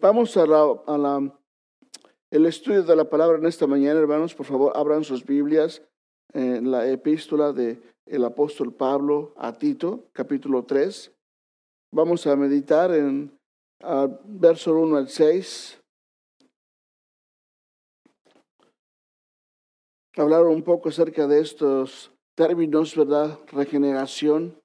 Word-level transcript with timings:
vamos 0.00 0.36
a 0.36 0.46
la, 0.46 1.38
el 2.30 2.46
estudio 2.46 2.82
de 2.82 2.96
la 2.96 3.04
palabra 3.04 3.38
en 3.38 3.46
esta 3.46 3.66
mañana, 3.66 4.00
hermanos. 4.00 4.34
Por 4.34 4.46
favor, 4.46 4.72
abran 4.74 5.04
sus 5.04 5.24
Biblias 5.24 5.82
en 6.32 6.70
la 6.70 6.88
epístola 6.88 7.52
del 7.52 7.82
el 8.06 8.24
apóstol 8.24 8.74
Pablo 8.74 9.34
a 9.36 9.52
Tito, 9.52 10.08
capítulo 10.12 10.64
3. 10.64 11.12
Vamos 11.92 12.26
a 12.26 12.34
meditar 12.36 12.92
en 12.94 13.38
verso 14.24 14.74
1 14.74 14.96
al 14.96 15.08
6. 15.08 15.78
Hablar 20.16 20.44
un 20.44 20.62
poco 20.62 20.88
acerca 20.88 21.26
de 21.26 21.40
estos 21.40 22.12
términos, 22.34 22.96
¿verdad? 22.96 23.38
Regeneración. 23.48 24.61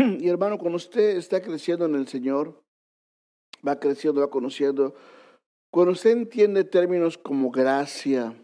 Y 0.20 0.28
hermano, 0.28 0.58
cuando 0.58 0.76
usted 0.76 1.16
está 1.16 1.40
creciendo 1.40 1.84
en 1.84 1.94
el 1.94 2.08
Señor, 2.08 2.62
va 3.66 3.78
creciendo, 3.78 4.20
va 4.20 4.30
conociendo, 4.30 4.94
cuando 5.72 5.92
usted 5.92 6.10
entiende 6.10 6.64
términos 6.64 7.18
como 7.18 7.50
gracia, 7.50 8.34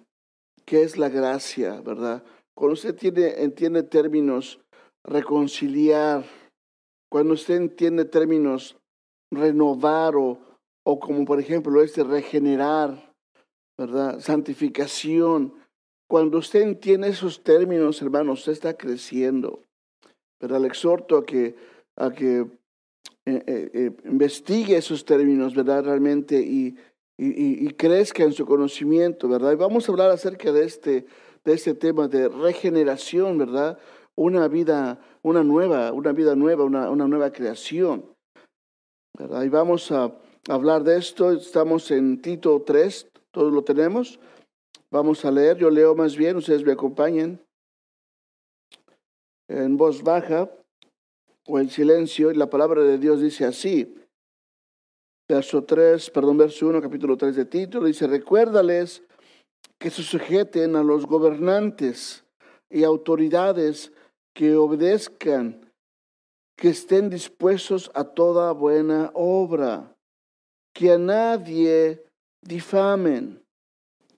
¿qué 0.65 0.83
es 0.83 0.97
la 0.97 1.09
gracia, 1.09 1.81
verdad? 1.81 2.25
Cuando 2.55 2.75
usted 2.75 2.95
tiene, 2.95 3.43
entiende 3.43 3.83
términos 3.83 4.61
reconciliar, 5.05 6.25
cuando 7.11 7.35
usted 7.35 7.57
entiende 7.57 8.05
términos 8.05 8.77
renovar 9.33 10.17
o, 10.17 10.39
o 10.85 11.01
como 11.01 11.25
por 11.25 11.41
ejemplo 11.41 11.83
este 11.83 12.05
regenerar, 12.05 13.13
¿verdad? 13.79 14.21
Santificación. 14.21 15.55
Cuando 16.09 16.39
usted 16.39 16.63
entiende 16.63 17.09
esos 17.09 17.43
términos, 17.43 18.01
hermano, 18.01 18.33
usted 18.33 18.53
está 18.53 18.75
creciendo. 18.75 19.66
Pero 20.39 20.59
le 20.59 20.69
exhorto 20.69 21.19
a 21.19 21.25
que, 21.25 21.55
a 21.97 22.11
que 22.11 22.47
eh, 23.29 23.43
eh, 23.47 23.71
eh, 23.75 23.93
investigue 24.05 24.77
esos 24.77 25.05
términos, 25.05 25.55
¿verdad? 25.55 25.85
Realmente 25.85 26.39
y, 26.41 26.77
y, 27.19 27.69
crezca 27.73 28.23
en 28.23 28.33
su 28.33 28.47
conocimiento, 28.47 29.29
¿verdad? 29.29 29.53
Y 29.53 29.57
vamos 29.57 29.89
a 29.89 29.93
hablar 29.93 30.11
acerca 30.11 30.53
de 30.53 30.65
este, 30.65 31.07
de 31.45 31.53
este 31.53 31.75
tema 31.75 32.07
de 32.07 32.29
regeneración, 32.29 33.39
¿verdad? 33.39 33.79
Una 34.15 34.47
vida, 34.47 35.01
una 35.23 35.43
nueva, 35.43 35.93
una 35.93 36.13
vida 36.13 36.37
nueva, 36.37 36.65
una, 36.65 36.91
una 36.91 37.09
nueva 37.09 37.33
creación, 37.33 38.05
¿verdad? 39.19 39.43
Y 39.43 39.49
vamos 39.49 39.91
a 39.91 40.15
hablar 40.49 40.85
de 40.85 40.99
esto. 40.99 41.33
Estamos 41.33 41.91
en 41.91 42.21
Tito 42.21 42.63
3, 42.65 43.09
todos 43.33 43.53
lo 43.53 43.65
tenemos. 43.65 44.21
Vamos 44.91 45.25
a 45.25 45.33
leer, 45.33 45.57
yo 45.57 45.69
leo 45.69 45.97
más 45.97 46.17
bien, 46.17 46.37
ustedes 46.37 46.65
me 46.65 46.73
acompañen 46.73 47.41
en 49.49 49.77
voz 49.77 50.03
baja 50.03 50.51
o 51.47 51.59
en 51.59 51.71
silencio, 51.71 52.31
y 52.31 52.35
la 52.35 52.51
palabra 52.51 52.83
de 52.83 52.99
Dios 52.99 53.21
dice 53.21 53.45
así. 53.45 53.95
Verso 55.29 55.65
3, 55.65 56.11
perdón, 56.11 56.39
verso 56.39 56.67
1, 56.67 56.81
capítulo 56.81 57.17
3 57.17 57.37
de 57.37 57.45
Tito, 57.45 57.85
dice, 57.85 58.07
recuérdales 58.07 59.03
que 59.79 59.91
se 59.91 60.03
sujeten 60.03 60.77
a 60.77 60.83
los 60.83 61.07
gobernantes 61.07 62.25
y 62.71 62.85
autoridades 62.85 63.93
que 64.35 64.57
obedezcan, 64.57 65.73
que 66.57 66.71
estén 66.71 67.11
dispuestos 67.11 67.91
a 67.95 68.05
toda 68.05 68.53
buena 68.53 69.11
obra, 69.15 69.97
que 70.73 70.93
a 70.93 70.99
nadie 70.99 72.05
difamen, 72.43 73.43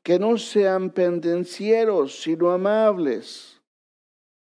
que 0.02 0.18
no 0.18 0.38
sean 0.38 0.90
pendencieros, 0.90 2.20
sino 2.22 2.50
amables 2.50 3.57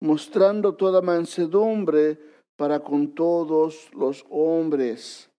mostrando 0.03 0.75
toda 0.75 1.01
mansedumbre 1.01 2.19
para 2.57 2.81
con 2.81 3.15
todos 3.15 3.89
los 3.95 4.27
hombres, 4.31 5.31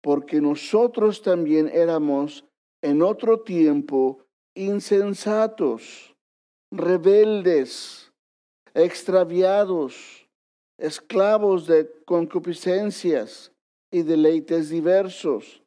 porque 0.00 0.40
nosotros 0.40 1.22
también 1.22 1.68
éramos 1.68 2.44
en 2.82 3.02
otro 3.02 3.40
tiempo 3.40 4.20
insensatos, 4.54 6.14
rebeldes, 6.70 8.12
extraviados, 8.74 10.28
esclavos 10.78 11.66
de 11.66 11.90
concupiscencias 12.04 13.50
y 13.90 14.02
deleites 14.02 14.68
diversos, 14.68 15.64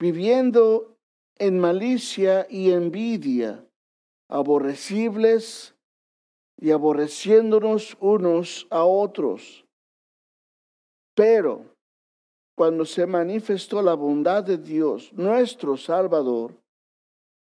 viviendo 0.00 0.96
en 1.38 1.60
malicia 1.60 2.48
y 2.50 2.72
envidia, 2.72 3.64
aborrecibles, 4.28 5.73
y 6.56 6.70
aborreciéndonos 6.70 7.96
unos 8.00 8.66
a 8.70 8.84
otros. 8.84 9.64
Pero 11.14 11.74
cuando 12.56 12.84
se 12.84 13.06
manifestó 13.06 13.82
la 13.82 13.94
bondad 13.94 14.44
de 14.44 14.58
Dios, 14.58 15.12
nuestro 15.12 15.76
Salvador, 15.76 16.56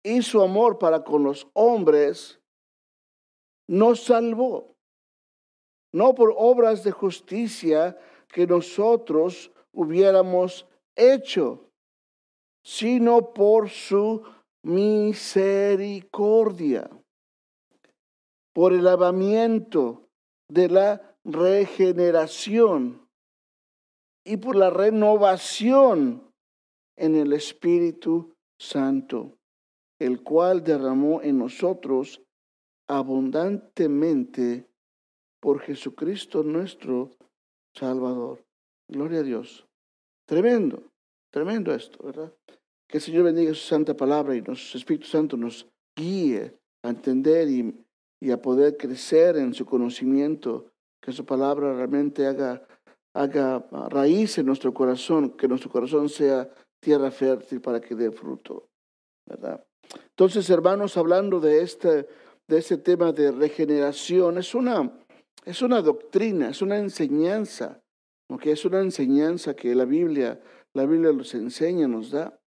y 0.03 0.23
su 0.23 0.43
amor 0.43 0.79
para 0.79 1.03
con 1.03 1.25
los 1.25 1.49
hombres, 1.53 2.41
nos 3.69 4.05
salvó, 4.05 4.77
no 5.93 6.15
por 6.15 6.33
obras 6.37 6.85
de 6.85 6.93
justicia 6.93 7.99
que 8.29 8.47
nosotros 8.47 9.51
hubiéramos 9.73 10.69
hecho, 10.95 11.69
sino 12.63 13.33
por 13.33 13.69
su 13.69 14.23
misericordia 14.63 16.89
por 18.57 18.73
el 18.73 18.85
lavamiento 18.85 20.09
de 20.49 20.71
la 20.71 21.15
regeneración 21.27 23.07
y 24.25 24.39
por 24.39 24.57
la 24.57 24.71
renovación 24.71 26.33
en 26.97 27.17
el 27.17 27.35
Espíritu 27.35 28.35
Santo, 28.59 29.37
el 30.01 30.23
cual 30.23 30.65
derramó 30.65 31.21
en 31.21 31.37
nosotros 31.37 32.23
abundantemente 32.89 34.67
por 35.39 35.61
Jesucristo 35.61 36.43
nuestro 36.43 37.11
Salvador. 37.75 38.43
Gloria 38.91 39.21
a 39.21 39.23
Dios. 39.23 39.67
Tremendo, 40.27 40.83
tremendo 41.31 41.75
esto, 41.75 42.03
¿verdad? 42.03 42.33
Que 42.89 42.97
el 42.97 43.03
Señor 43.03 43.25
bendiga 43.25 43.53
su 43.53 43.67
santa 43.67 43.95
palabra 43.95 44.35
y 44.35 44.41
nuestro 44.41 44.79
Espíritu 44.79 45.09
Santo 45.09 45.37
nos 45.37 45.69
guíe 45.95 46.55
a 46.83 46.89
entender 46.89 47.51
y 47.51 47.86
y 48.21 48.31
a 48.31 48.41
poder 48.41 48.77
crecer 48.77 49.37
en 49.37 49.55
su 49.55 49.67
conocimiento, 49.67 50.73
que 51.01 51.13
su 51.13 51.25
palabra 51.25 51.75
realmente 51.75 52.27
haga, 52.27 52.67
haga 53.15 53.67
raíz 53.89 54.39
en 54.39 54.47
nuestro 54.47 54.73
corazón, 54.73 55.31
que 55.31 55.49
nuestro 55.49 55.71
corazón 55.71 56.09
sea 56.09 56.49
tierra 56.81 57.11
fértil 57.11 57.61
para 57.61 57.81
que 57.81 57.95
dé 57.95 58.11
fruto. 58.11 58.69
¿verdad? 59.27 59.65
Entonces, 60.11 60.49
hermanos, 60.51 60.97
hablando 60.97 61.41
de 61.41 61.63
este, 61.63 62.09
de 62.49 62.59
este 62.59 62.79
tema 62.79 63.13
de 63.13 63.33
regeneración, 63.33 64.39
es 64.39 64.55
una, 64.55 65.01
es 65.45 65.63
una 65.63 65.83
doctrina, 65.83 66.51
es 66.51 66.63
una 66.63 66.79
enseñanza, 66.79 67.83
que 68.41 68.53
es 68.53 68.65
una 68.65 68.81
enseñanza 68.81 69.55
que 69.55 69.75
la 69.75 69.85
Biblia, 69.85 70.41
la 70.75 70.87
Biblia 70.87 71.13
nos 71.13 71.35
enseña, 71.35 71.87
nos 71.87 72.11
da. 72.11 72.39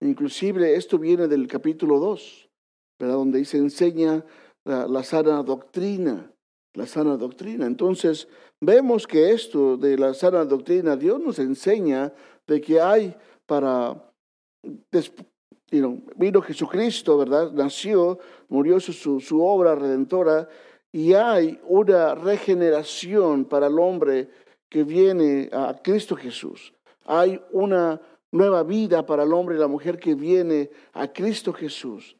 Inclusive 0.00 0.74
esto 0.74 0.98
viene 0.98 1.28
del 1.28 1.46
capítulo 1.46 1.98
2, 1.98 2.50
¿verdad? 2.98 3.14
donde 3.14 3.38
dice 3.38 3.58
enseña 3.58 4.24
la, 4.64 5.02
sana 5.02 5.42
doctrina, 5.42 6.30
la 6.74 6.86
sana 6.86 7.16
doctrina. 7.16 7.66
Entonces, 7.66 8.28
vemos 8.60 9.06
que 9.06 9.30
esto 9.32 9.76
de 9.76 9.96
la 9.96 10.14
sana 10.14 10.44
doctrina, 10.44 10.96
Dios 10.96 11.20
nos 11.20 11.38
enseña 11.38 12.12
de 12.46 12.60
que 12.60 12.80
hay 12.80 13.14
para, 13.46 14.12
vino 16.16 16.42
Jesucristo, 16.42 17.18
¿verdad? 17.18 17.52
Nació, 17.52 18.18
murió 18.48 18.80
su, 18.80 19.20
su 19.20 19.42
obra 19.44 19.74
redentora 19.74 20.48
y 20.92 21.14
hay 21.14 21.60
una 21.68 22.14
regeneración 22.14 23.44
para 23.44 23.68
el 23.68 23.78
hombre 23.78 24.28
que 24.68 24.84
viene 24.84 25.48
a 25.52 25.76
Cristo 25.82 26.16
Jesús. 26.16 26.72
Hay 27.04 27.40
una 27.52 28.00
nueva 28.32 28.62
vida 28.62 29.04
para 29.04 29.24
el 29.24 29.32
hombre 29.32 29.56
y 29.56 29.58
la 29.58 29.66
mujer 29.66 29.98
que 29.98 30.14
viene 30.14 30.70
a 30.92 31.12
Cristo 31.12 31.52
Jesús. 31.52 32.16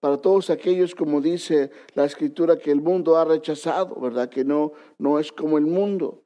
Para 0.00 0.16
todos 0.18 0.50
aquellos, 0.50 0.94
como 0.94 1.20
dice 1.20 1.70
la 1.94 2.04
escritura, 2.04 2.58
que 2.58 2.70
el 2.70 2.80
mundo 2.80 3.16
ha 3.16 3.24
rechazado, 3.24 3.98
¿verdad? 4.00 4.28
Que 4.28 4.44
no, 4.44 4.72
no 4.98 5.18
es 5.18 5.32
como 5.32 5.58
el 5.58 5.66
mundo. 5.66 6.24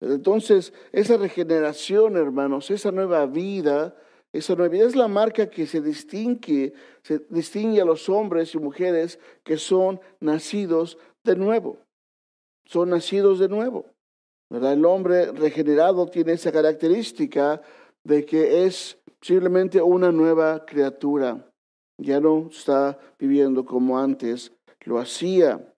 Entonces, 0.00 0.72
esa 0.92 1.16
regeneración, 1.16 2.16
hermanos, 2.16 2.70
esa 2.70 2.90
nueva 2.90 3.26
vida, 3.26 3.96
esa 4.32 4.54
nueva 4.54 4.72
vida 4.72 4.86
es 4.86 4.96
la 4.96 5.08
marca 5.08 5.50
que 5.50 5.66
se 5.66 5.80
distingue, 5.80 6.72
se 7.02 7.20
distingue 7.28 7.80
a 7.80 7.84
los 7.84 8.08
hombres 8.08 8.54
y 8.54 8.58
mujeres 8.58 9.18
que 9.42 9.56
son 9.56 10.00
nacidos 10.20 10.96
de 11.24 11.36
nuevo. 11.36 11.78
Son 12.64 12.90
nacidos 12.90 13.38
de 13.40 13.48
nuevo. 13.48 13.86
¿verdad? 14.48 14.72
El 14.74 14.84
hombre 14.84 15.32
regenerado 15.32 16.06
tiene 16.06 16.32
esa 16.32 16.52
característica 16.52 17.60
de 18.04 18.24
que 18.24 18.64
es 18.64 18.98
simplemente 19.20 19.82
una 19.82 20.10
nueva 20.10 20.64
criatura 20.64 21.49
ya 22.00 22.20
no 22.20 22.48
está 22.50 22.98
viviendo 23.18 23.64
como 23.64 23.98
antes 23.98 24.52
lo 24.84 24.98
hacía. 24.98 25.72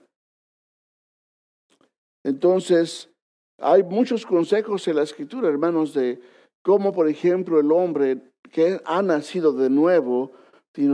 Entonces, 2.24 3.10
hay 3.58 3.82
muchos 3.82 4.24
consejos 4.24 4.86
en 4.88 4.96
la 4.96 5.02
escritura, 5.02 5.48
hermanos, 5.48 5.92
de 5.94 6.20
cómo, 6.62 6.92
por 6.92 7.08
ejemplo, 7.08 7.58
el 7.58 7.70
hombre 7.72 8.32
que 8.50 8.80
ha 8.84 9.02
nacido 9.02 9.52
de 9.52 9.70
nuevo, 9.70 10.32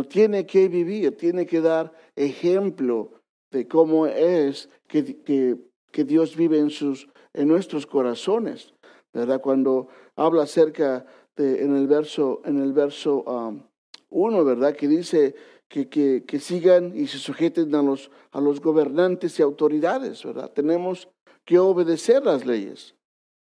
tiene 0.09 0.47
que 0.47 0.69
vivir, 0.69 1.17
tiene 1.17 1.47
que 1.47 1.61
dar 1.61 1.93
ejemplo 2.17 3.13
de 3.51 3.69
cómo 3.69 4.07
es 4.07 4.69
que, 4.89 5.23
que, 5.23 6.05
Dios 6.05 6.37
vive 6.37 6.59
en, 6.59 6.71
sus, 6.71 7.09
en 7.33 7.49
nuestros 7.49 7.87
corazones. 7.87 8.75
¿verdad? 9.13 9.41
Cuando 9.41 9.89
habla 10.17 10.43
acerca 10.43 11.07
de, 11.37 11.63
en 11.63 11.77
el 11.77 11.87
verso, 11.87 12.41
en 12.45 12.61
el 12.61 12.73
verso 12.73 13.23
um, 13.23 13.63
uno, 14.11 14.45
¿verdad? 14.45 14.75
Que 14.75 14.89
dice 14.89 15.35
que, 15.69 15.89
que, 15.89 16.25
que, 16.27 16.41
sigan 16.41 16.97
y 16.97 17.07
se 17.07 17.19
sujeten 17.19 17.75
a 17.75 17.83
los, 17.83 18.11
a 18.33 18.41
los 18.41 18.61
gobernantes 18.61 19.39
y 19.39 19.43
autoridades, 19.43 20.25
¿verdad? 20.25 20.51
Tenemos 20.53 21.09
que 21.45 21.59
obedecer 21.59 22.25
las 22.25 22.47
leyes, 22.47 22.95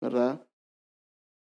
¿verdad? 0.00 0.44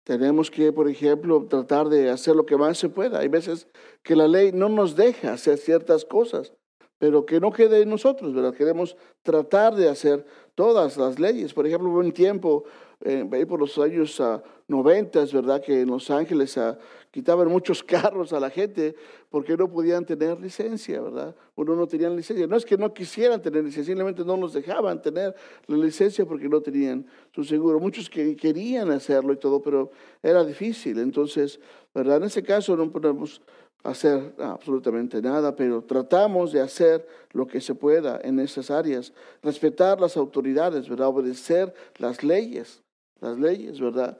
Tenemos 0.04 0.50
que, 0.50 0.70
por 0.70 0.88
ejemplo, 0.88 1.46
tratar 1.48 1.88
de 1.88 2.10
hacer 2.10 2.36
lo 2.36 2.44
que 2.44 2.56
más 2.56 2.76
se 2.76 2.90
pueda. 2.90 3.20
Hay 3.20 3.28
veces 3.28 3.68
que 4.02 4.14
la 4.14 4.28
ley 4.28 4.52
no 4.52 4.68
nos 4.68 4.96
deja 4.96 5.32
hacer 5.32 5.56
ciertas 5.56 6.04
cosas, 6.04 6.52
pero 6.98 7.24
que 7.24 7.40
no 7.40 7.52
quede 7.52 7.82
en 7.82 7.88
nosotros, 7.88 8.34
¿verdad? 8.34 8.54
Queremos 8.54 8.96
tratar 9.22 9.74
de 9.74 9.88
hacer 9.88 10.26
todas 10.54 10.96
las 10.98 11.18
leyes. 11.18 11.54
Por 11.54 11.66
ejemplo, 11.66 11.88
un 11.90 12.12
tiempo, 12.12 12.64
eh, 13.00 13.46
por 13.48 13.60
los 13.60 13.78
años 13.78 14.20
uh, 14.20 14.40
ah, 14.64 14.72
90, 14.72 15.24
¿verdad? 15.32 15.62
Que 15.62 15.82
en 15.82 15.88
Los 15.88 16.10
Ángeles 16.10 16.56
uh, 16.56 16.76
quitaban 17.10 17.48
muchos 17.48 17.82
carros 17.84 18.32
a 18.32 18.40
la 18.40 18.50
gente 18.50 18.94
porque 19.30 19.56
no 19.56 19.68
podían 19.68 20.04
tener 20.04 20.40
licencia, 20.40 21.00
¿verdad? 21.00 21.34
O 21.54 21.64
no, 21.64 21.86
tenían 21.86 22.16
licencia. 22.16 22.46
No 22.46 22.56
es 22.56 22.64
que 22.64 22.76
no 22.76 22.92
quisieran 22.92 23.42
tener 23.42 23.64
licencia, 23.64 23.92
simplemente 23.92 24.24
no 24.24 24.36
nos 24.36 24.52
dejaban 24.52 25.00
tener 25.02 25.34
la 25.66 25.76
licencia 25.76 26.24
porque 26.24 26.48
no 26.48 26.60
tenían 26.60 27.06
su 27.34 27.44
seguro. 27.44 27.78
Muchos 27.78 28.08
que 28.08 28.34
querían 28.36 28.90
hacerlo 28.90 29.32
y 29.32 29.36
todo, 29.36 29.60
pero 29.60 29.90
era 30.22 30.44
difícil. 30.44 30.98
Entonces, 30.98 31.60
¿verdad? 31.94 32.16
En 32.18 32.24
ese 32.24 32.42
caso 32.42 32.76
no 32.76 32.90
podemos 32.90 33.42
hacer 33.84 34.34
absolutamente 34.38 35.20
nada, 35.20 35.54
pero 35.54 35.82
tratamos 35.82 36.52
de 36.52 36.60
hacer 36.62 37.06
lo 37.32 37.46
que 37.46 37.60
se 37.60 37.74
pueda 37.74 38.18
en 38.24 38.40
esas 38.40 38.70
áreas, 38.70 39.12
respetar 39.42 40.00
las 40.00 40.16
autoridades, 40.16 40.88
¿verdad? 40.88 41.08
Obedecer 41.08 41.72
las 41.98 42.24
leyes, 42.24 42.82
las 43.20 43.38
leyes, 43.38 43.78
¿verdad? 43.78 44.18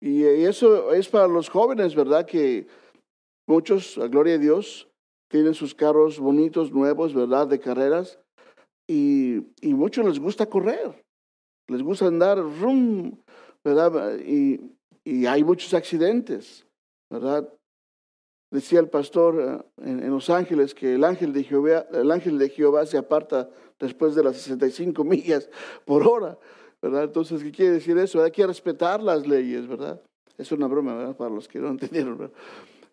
Y, 0.00 0.24
eso 0.24 0.92
es 0.92 1.08
para 1.08 1.28
los 1.28 1.48
jóvenes, 1.48 1.94
¿verdad? 1.94 2.26
Que 2.26 2.66
muchos, 3.46 3.98
a 3.98 4.08
gloria 4.08 4.34
de 4.34 4.40
Dios, 4.40 4.88
tienen 5.28 5.54
sus 5.54 5.74
carros 5.74 6.18
bonitos, 6.18 6.72
nuevos, 6.72 7.14
¿verdad? 7.14 7.46
De 7.46 7.60
carreras, 7.60 8.18
y, 8.88 9.36
y 9.60 9.74
muchos 9.74 10.04
les 10.04 10.18
gusta 10.18 10.46
correr, 10.46 11.04
les 11.68 11.82
gusta 11.82 12.06
andar, 12.06 12.38
rum, 12.38 13.16
¿verdad? 13.62 14.18
Y, 14.18 14.60
y 15.04 15.26
hay 15.26 15.44
muchos 15.44 15.74
accidentes, 15.74 16.66
¿verdad? 17.10 17.48
Decía 18.50 18.80
el 18.80 18.88
pastor 18.88 19.64
eh, 19.78 19.88
en, 19.88 20.10
Los 20.10 20.28
Ángeles 20.28 20.74
que 20.74 20.94
el 20.94 21.04
ángel, 21.04 21.32
de 21.32 21.44
Jehová, 21.44 21.86
el 21.92 22.10
ángel 22.10 22.38
de 22.38 22.48
Jehová 22.48 22.84
se 22.84 22.98
aparta 22.98 23.48
después 23.78 24.14
de 24.14 24.24
las 24.24 24.36
65 24.36 25.04
millas 25.04 25.48
por 25.84 26.06
hora, 26.06 26.38
¿verdad? 26.82 27.04
Entonces, 27.04 27.42
¿qué 27.42 27.50
quiere 27.50 27.72
decir 27.72 27.96
eso? 27.98 28.22
Hay 28.22 28.30
que 28.30 28.46
respetar 28.46 29.02
las 29.02 29.26
leyes, 29.26 29.66
¿verdad? 29.66 30.00
Es 30.38 30.52
una 30.52 30.66
broma, 30.66 30.94
¿verdad? 30.94 31.16
Para 31.16 31.30
los 31.30 31.48
que 31.48 31.58
no 31.58 31.68
entendieron, 31.70 32.30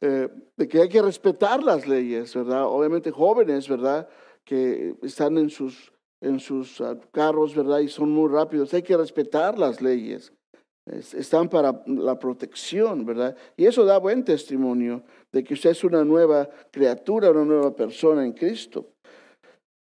eh, 0.02 0.30
de 0.56 0.68
que 0.68 0.82
hay 0.82 0.90
que 0.90 1.02
respetar 1.02 1.64
las 1.64 1.88
leyes, 1.88 2.34
¿verdad? 2.36 2.66
Obviamente 2.66 3.12
jóvenes, 3.12 3.68
¿verdad? 3.68 4.08
Que 4.44 4.96
están 5.02 5.38
en 5.38 5.50
sus, 5.50 5.92
en 6.22 6.40
sus 6.40 6.82
ah, 6.82 6.98
carros, 7.12 7.56
¿verdad? 7.56 7.80
Y 7.80 7.88
son 7.88 8.12
muy 8.12 8.30
rápidos. 8.30 8.74
Hay 8.74 8.84
que 8.84 8.98
respetar 8.98 9.58
las 9.58 9.82
leyes 9.82 10.32
están 10.90 11.50
para 11.50 11.84
la 11.86 12.18
protección, 12.18 13.06
¿verdad? 13.06 13.36
Y 13.56 13.66
eso 13.66 13.86
da 13.86 13.98
buen 13.98 14.24
testimonio 14.24 15.04
de 15.32 15.44
que 15.44 15.54
usted 15.54 15.72
es 15.72 15.84
una 15.84 16.04
nueva 16.04 16.50
criatura, 16.72 17.32
una 17.32 17.46
nueva 17.46 17.76
persona 17.76 18.24
en 18.24 18.34
Cristo. 18.34 18.86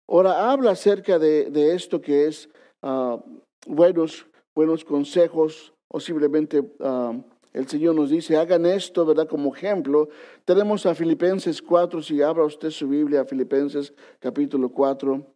Ahora 0.09 0.51
habla 0.51 0.73
acerca 0.73 1.19
de, 1.19 1.75
esto 1.75 2.01
que 2.01 2.27
es 2.27 2.49
ah, 2.83 3.23
buenos, 3.69 4.27
buenos 4.55 4.85
consejos 4.85 5.73
o 5.89 6.01
simplemente 6.01 6.63
ah, 6.81 7.15
el 7.53 7.67
Señor 7.67 7.95
nos 7.95 8.11
dice, 8.11 8.37
hagan 8.37 8.67
esto, 8.67 9.07
¿verdad? 9.07 9.27
Como 9.29 9.55
ejemplo. 9.55 10.09
Tenemos 10.45 10.87
a 10.87 10.95
Filipenses 10.95 11.63
4, 11.63 12.03
si 12.03 12.23
abra 12.23 12.45
usted 12.45 12.71
su 12.71 12.89
Biblia, 12.89 13.25
Filipenses 13.25 13.93
capítulo 14.19 14.69
4. 14.69 15.27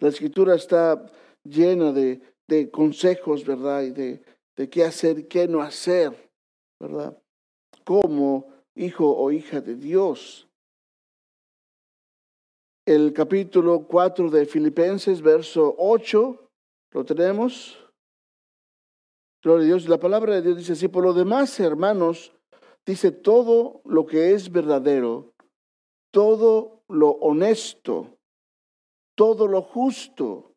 La 0.00 0.08
escritura 0.08 0.54
está 0.54 1.04
llena 1.42 1.92
de, 1.92 2.20
de 2.46 2.70
consejos, 2.70 3.44
¿verdad? 3.44 3.82
Y 3.82 3.90
de, 3.90 4.22
de 4.56 4.68
qué 4.68 4.84
hacer, 4.84 5.26
qué 5.26 5.48
no 5.48 5.62
hacer, 5.62 6.30
¿verdad? 6.78 7.18
Como 7.84 8.52
hijo 8.74 9.16
o 9.16 9.30
hija 9.30 9.60
de 9.60 9.76
Dios. 9.76 10.48
El 12.86 13.14
capítulo 13.14 13.86
4 13.88 14.30
de 14.30 14.44
Filipenses, 14.44 15.22
verso 15.22 15.74
8, 15.78 16.43
lo 16.94 17.04
tenemos. 17.04 17.76
Gloria 19.42 19.64
a 19.64 19.66
Dios. 19.66 19.88
La 19.88 19.98
palabra 19.98 20.34
de 20.34 20.42
Dios 20.42 20.56
dice 20.56 20.72
así, 20.72 20.88
por 20.88 21.04
lo 21.04 21.12
demás, 21.12 21.58
hermanos, 21.60 22.32
dice 22.86 23.10
todo 23.10 23.82
lo 23.84 24.06
que 24.06 24.32
es 24.32 24.50
verdadero, 24.50 25.34
todo 26.12 26.82
lo 26.88 27.10
honesto, 27.10 28.16
todo 29.16 29.48
lo 29.48 29.60
justo, 29.62 30.52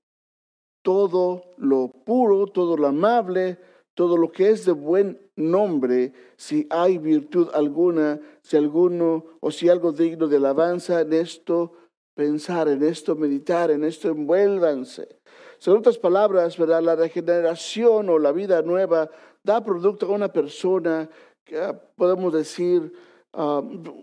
todo 0.84 1.42
lo 1.58 1.90
puro, 2.06 2.48
todo 2.48 2.78
lo 2.78 2.88
amable, 2.88 3.60
todo 3.96 4.16
lo 4.16 4.32
que 4.32 4.52
es 4.52 4.64
de 4.64 4.74
buen 4.74 5.20
nombre, 5.36 6.14
si 6.38 6.68
hay 6.70 7.00
virtud 7.00 7.50
alguna, 7.54 8.22
si 8.42 8.56
alguno 8.56 9.26
o 9.40 9.50
si 9.50 9.70
algo 9.70 9.92
digno 9.92 10.28
de 10.28 10.38
alabanza, 10.38 11.02
en 11.02 11.14
esto 11.14 11.74
pensar, 12.14 12.68
en 12.68 12.84
esto 12.84 13.16
meditar, 13.16 13.72
en 13.72 13.84
esto 13.84 14.10
envuélvanse. 14.10 15.17
En 15.66 15.74
otras 15.74 15.98
palabras, 15.98 16.58
¿verdad? 16.58 16.82
la 16.82 16.96
regeneración 16.96 18.10
o 18.10 18.20
la 18.20 18.32
vida 18.32 18.62
nueva 18.62 19.10
da 19.44 19.64
producto 19.64 20.06
a 20.06 20.10
una 20.10 20.32
persona 20.32 21.10
que 21.44 21.58
ah, 21.58 21.80
podemos 21.96 22.34
decir 22.34 22.94
ah, 23.34 23.62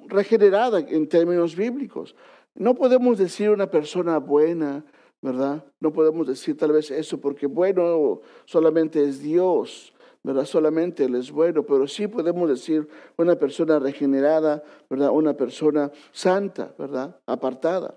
regenerada 0.09 0.81
en 0.81 1.09
términos 1.09 1.55
bíblicos. 1.55 2.15
No 2.55 2.75
podemos 2.75 3.19
decir 3.19 3.51
una 3.51 3.71
persona 3.71 4.19
buena, 4.19 4.85
¿verdad? 5.23 5.65
No 5.81 5.93
podemos 5.93 6.27
decir 6.27 6.57
tal 6.57 6.73
vez 6.73 6.91
eso 6.91 7.21
porque 7.21 7.47
bueno 7.47 8.21
solamente 8.45 9.03
es 9.03 9.21
Dios, 9.21 9.95
¿verdad? 10.23 10.45
Solamente 10.45 11.05
Él 11.05 11.15
es 11.15 11.31
bueno, 11.31 11.65
pero 11.65 11.87
sí 11.87 12.07
podemos 12.07 12.49
decir 12.49 12.89
una 13.17 13.37
persona 13.37 13.79
regenerada, 13.79 14.63
¿verdad? 14.91 15.11
Una 15.11 15.35
persona 15.35 15.91
santa, 16.13 16.75
¿verdad? 16.79 17.21
Apartada. 17.27 17.95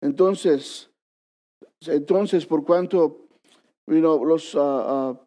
Entonces, 0.00 0.90
entonces 1.88 2.46
por 2.46 2.64
cuanto 2.64 3.26
los, 3.86 4.54
ah, 4.54 4.84
ah, 4.86 5.20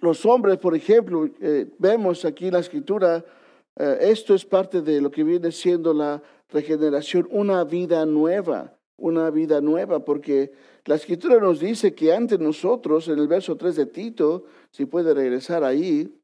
los 0.00 0.26
hombres, 0.26 0.58
por 0.58 0.74
ejemplo, 0.74 1.28
eh, 1.40 1.70
vemos 1.78 2.24
aquí 2.24 2.46
en 2.46 2.54
la 2.54 2.60
escritura, 2.60 3.24
eh, 3.76 3.98
esto 4.00 4.34
es 4.34 4.44
parte 4.44 4.80
de 4.82 5.00
lo 5.00 5.10
que 5.10 5.24
viene 5.24 5.52
siendo 5.52 5.92
la 5.92 6.22
regeneración, 6.48 7.28
una 7.30 7.64
vida 7.64 8.04
nueva 8.06 8.76
una 9.00 9.30
vida 9.30 9.60
nueva, 9.60 10.04
porque 10.04 10.52
la 10.84 10.94
escritura 10.94 11.40
nos 11.40 11.58
dice 11.58 11.94
que 11.94 12.14
antes 12.14 12.38
nosotros, 12.38 13.08
en 13.08 13.18
el 13.18 13.26
verso 13.26 13.56
3 13.56 13.76
de 13.76 13.86
Tito, 13.86 14.44
si 14.70 14.86
puede 14.86 15.12
regresar 15.14 15.64
ahí, 15.64 16.14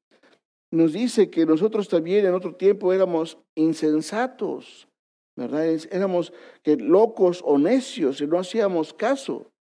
nos 0.70 0.92
dice 0.92 1.30
que 1.30 1.46
nosotros 1.46 1.88
también 1.88 2.26
en 2.26 2.34
otro 2.34 2.54
tiempo 2.54 2.92
éramos 2.92 3.38
insensatos, 3.54 4.88
¿verdad? 5.36 5.66
Éramos 5.90 6.32
que 6.62 6.76
locos 6.76 7.42
o 7.44 7.58
necios 7.58 8.20
y 8.20 8.26
no 8.26 8.38
hacíamos 8.38 8.92
caso. 8.92 9.52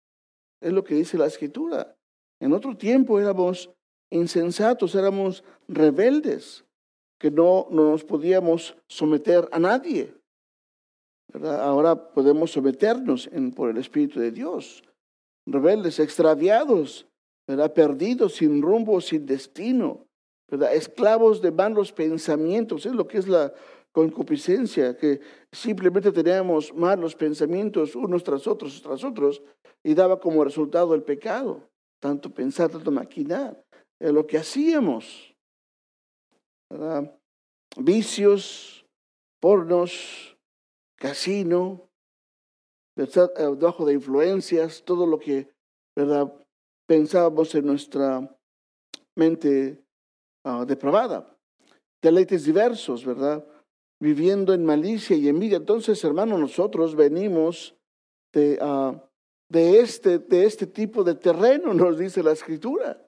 Es 0.60 0.72
lo 0.72 0.82
que 0.82 0.94
dice 0.94 1.18
la 1.18 1.26
escritura. 1.26 1.96
En 2.40 2.52
otro 2.52 2.76
tiempo 2.76 3.20
éramos 3.20 3.70
insensatos, 4.10 4.94
éramos 4.94 5.44
rebeldes, 5.68 6.64
que 7.18 7.30
no, 7.30 7.66
no 7.70 7.90
nos 7.90 8.04
podíamos 8.04 8.76
someter 8.88 9.48
a 9.52 9.58
nadie. 9.58 10.14
Ahora 11.42 12.12
podemos 12.12 12.52
someternos 12.52 13.28
por 13.54 13.70
el 13.70 13.78
Espíritu 13.78 14.20
de 14.20 14.30
Dios. 14.30 14.82
Rebeldes, 15.46 15.98
extraviados, 15.98 17.06
¿verdad? 17.46 17.72
perdidos, 17.72 18.34
sin 18.34 18.62
rumbo, 18.62 19.00
sin 19.00 19.26
destino, 19.26 20.06
¿verdad? 20.50 20.74
esclavos 20.74 21.40
de 21.42 21.52
malos 21.52 21.92
pensamientos. 21.92 22.86
Es 22.86 22.92
lo 22.92 23.06
que 23.06 23.18
es 23.18 23.28
la 23.28 23.52
concupiscencia, 23.96 24.94
que 24.94 25.22
simplemente 25.50 26.12
teníamos 26.12 26.70
malos 26.74 27.14
pensamientos 27.14 27.96
unos 27.96 28.22
tras 28.22 28.46
otros, 28.46 28.82
tras 28.82 29.02
otros, 29.02 29.42
y 29.82 29.94
daba 29.94 30.20
como 30.20 30.44
resultado 30.44 30.94
el 30.94 31.02
pecado. 31.02 31.66
Tanto 31.98 32.28
pensar, 32.28 32.68
tanto 32.70 32.90
maquinar. 32.90 33.58
Es 33.98 34.12
lo 34.12 34.26
que 34.26 34.36
hacíamos. 34.36 35.34
Vicios, 37.78 38.84
pornos, 39.40 40.36
casino, 40.96 41.88
debajo 42.96 43.86
de 43.86 43.94
influencias, 43.94 44.82
todo 44.84 45.06
lo 45.06 45.18
que, 45.18 45.50
¿verdad? 45.96 46.30
pensábamos 46.86 47.54
en 47.54 47.64
nuestra 47.64 48.38
mente 49.16 49.82
ah, 50.44 50.66
depravada. 50.66 51.34
Deleites 52.02 52.44
diversos, 52.44 53.02
¿verdad? 53.02 53.55
Viviendo 54.00 54.52
en 54.52 54.64
malicia 54.64 55.16
y 55.16 55.28
envidia. 55.28 55.56
Entonces, 55.56 56.02
hermanos, 56.04 56.38
nosotros 56.38 56.94
venimos 56.94 57.74
de, 58.32 58.58
ah, 58.60 59.02
este, 59.52 60.18
de 60.18 60.44
este 60.44 60.66
tipo 60.66 61.02
de 61.04 61.14
terreno, 61.14 61.72
nos 61.74 61.98
dice 61.98 62.22
la 62.22 62.32
escritura. 62.32 63.02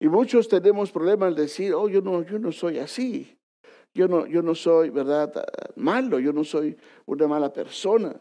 Y 0.00 0.08
muchos 0.08 0.48
tenemos 0.48 0.92
problemas 0.92 1.34
de 1.34 1.42
decir, 1.42 1.72
oh, 1.74 1.88
yo 1.88 2.00
no, 2.00 2.22
yo 2.22 2.38
no 2.38 2.52
soy 2.52 2.78
así. 2.78 3.38
Yo 3.94 4.08
no, 4.08 4.26
yo 4.26 4.42
no 4.42 4.54
soy, 4.54 4.90
¿verdad?, 4.90 5.32
malo, 5.76 6.18
yo 6.18 6.32
no 6.32 6.42
soy 6.42 6.76
una 7.06 7.28
mala 7.28 7.52
persona. 7.52 8.20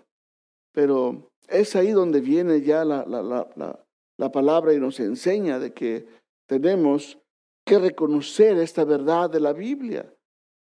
Pero 0.72 1.32
es 1.48 1.76
ahí 1.76 1.92
donde 1.92 2.22
viene 2.22 2.62
ya 2.62 2.86
la, 2.86 3.06
la, 3.06 3.24
la, 3.24 3.86
la 4.18 4.32
palabra 4.32 4.74
y 4.74 4.80
nos 4.80 5.00
enseña 5.00 5.60
de 5.60 5.74
que 5.74 6.08
tenemos 6.48 7.18
que 7.66 7.80
reconocer 7.80 8.58
esta 8.58 8.84
verdad 8.84 9.30
de 9.30 9.40
la 9.40 9.54
Biblia, 9.54 10.13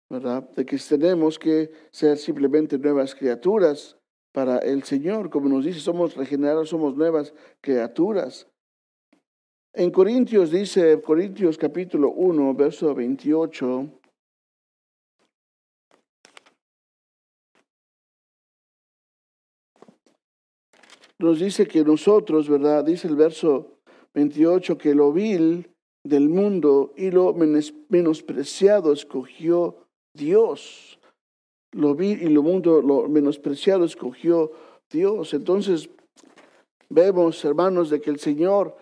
¿verdad? 0.09 0.49
De 0.51 0.65
que 0.65 0.77
tenemos 0.77 1.37
que 1.37 1.71
ser 1.91 2.17
simplemente 2.17 2.77
nuevas 2.77 3.13
criaturas 3.13 3.97
para 4.31 4.59
el 4.59 4.83
Señor. 4.83 5.29
Como 5.29 5.49
nos 5.49 5.65
dice, 5.65 5.79
somos 5.79 6.15
regenerados, 6.15 6.69
somos 6.69 6.95
nuevas 6.95 7.33
criaturas. 7.61 8.47
En 9.73 9.91
Corintios 9.91 10.51
dice, 10.51 11.01
Corintios 11.01 11.57
capítulo 11.57 12.11
1, 12.11 12.53
verso 12.55 12.95
28, 12.95 13.99
nos 21.19 21.39
dice 21.39 21.67
que 21.67 21.83
nosotros, 21.83 22.49
¿verdad? 22.49 22.83
Dice 22.83 23.07
el 23.07 23.15
verso 23.15 23.79
28, 24.13 24.77
que 24.77 24.95
lo 24.95 25.11
vil 25.11 25.69
del 26.03 26.29
mundo 26.29 26.93
y 26.95 27.11
lo 27.11 27.33
menospreciado 27.33 28.93
escogió 28.93 29.86
Dios. 30.17 30.99
Lo 31.71 31.95
vil 31.95 32.21
y 32.21 32.29
lo 32.29 32.43
mundo, 32.43 32.81
lo 32.81 33.07
menospreciado 33.07 33.85
escogió 33.85 34.51
Dios. 34.89 35.33
Entonces, 35.33 35.89
vemos, 36.89 37.45
hermanos, 37.45 37.89
de 37.89 38.01
que 38.01 38.09
el 38.09 38.19
Señor 38.19 38.75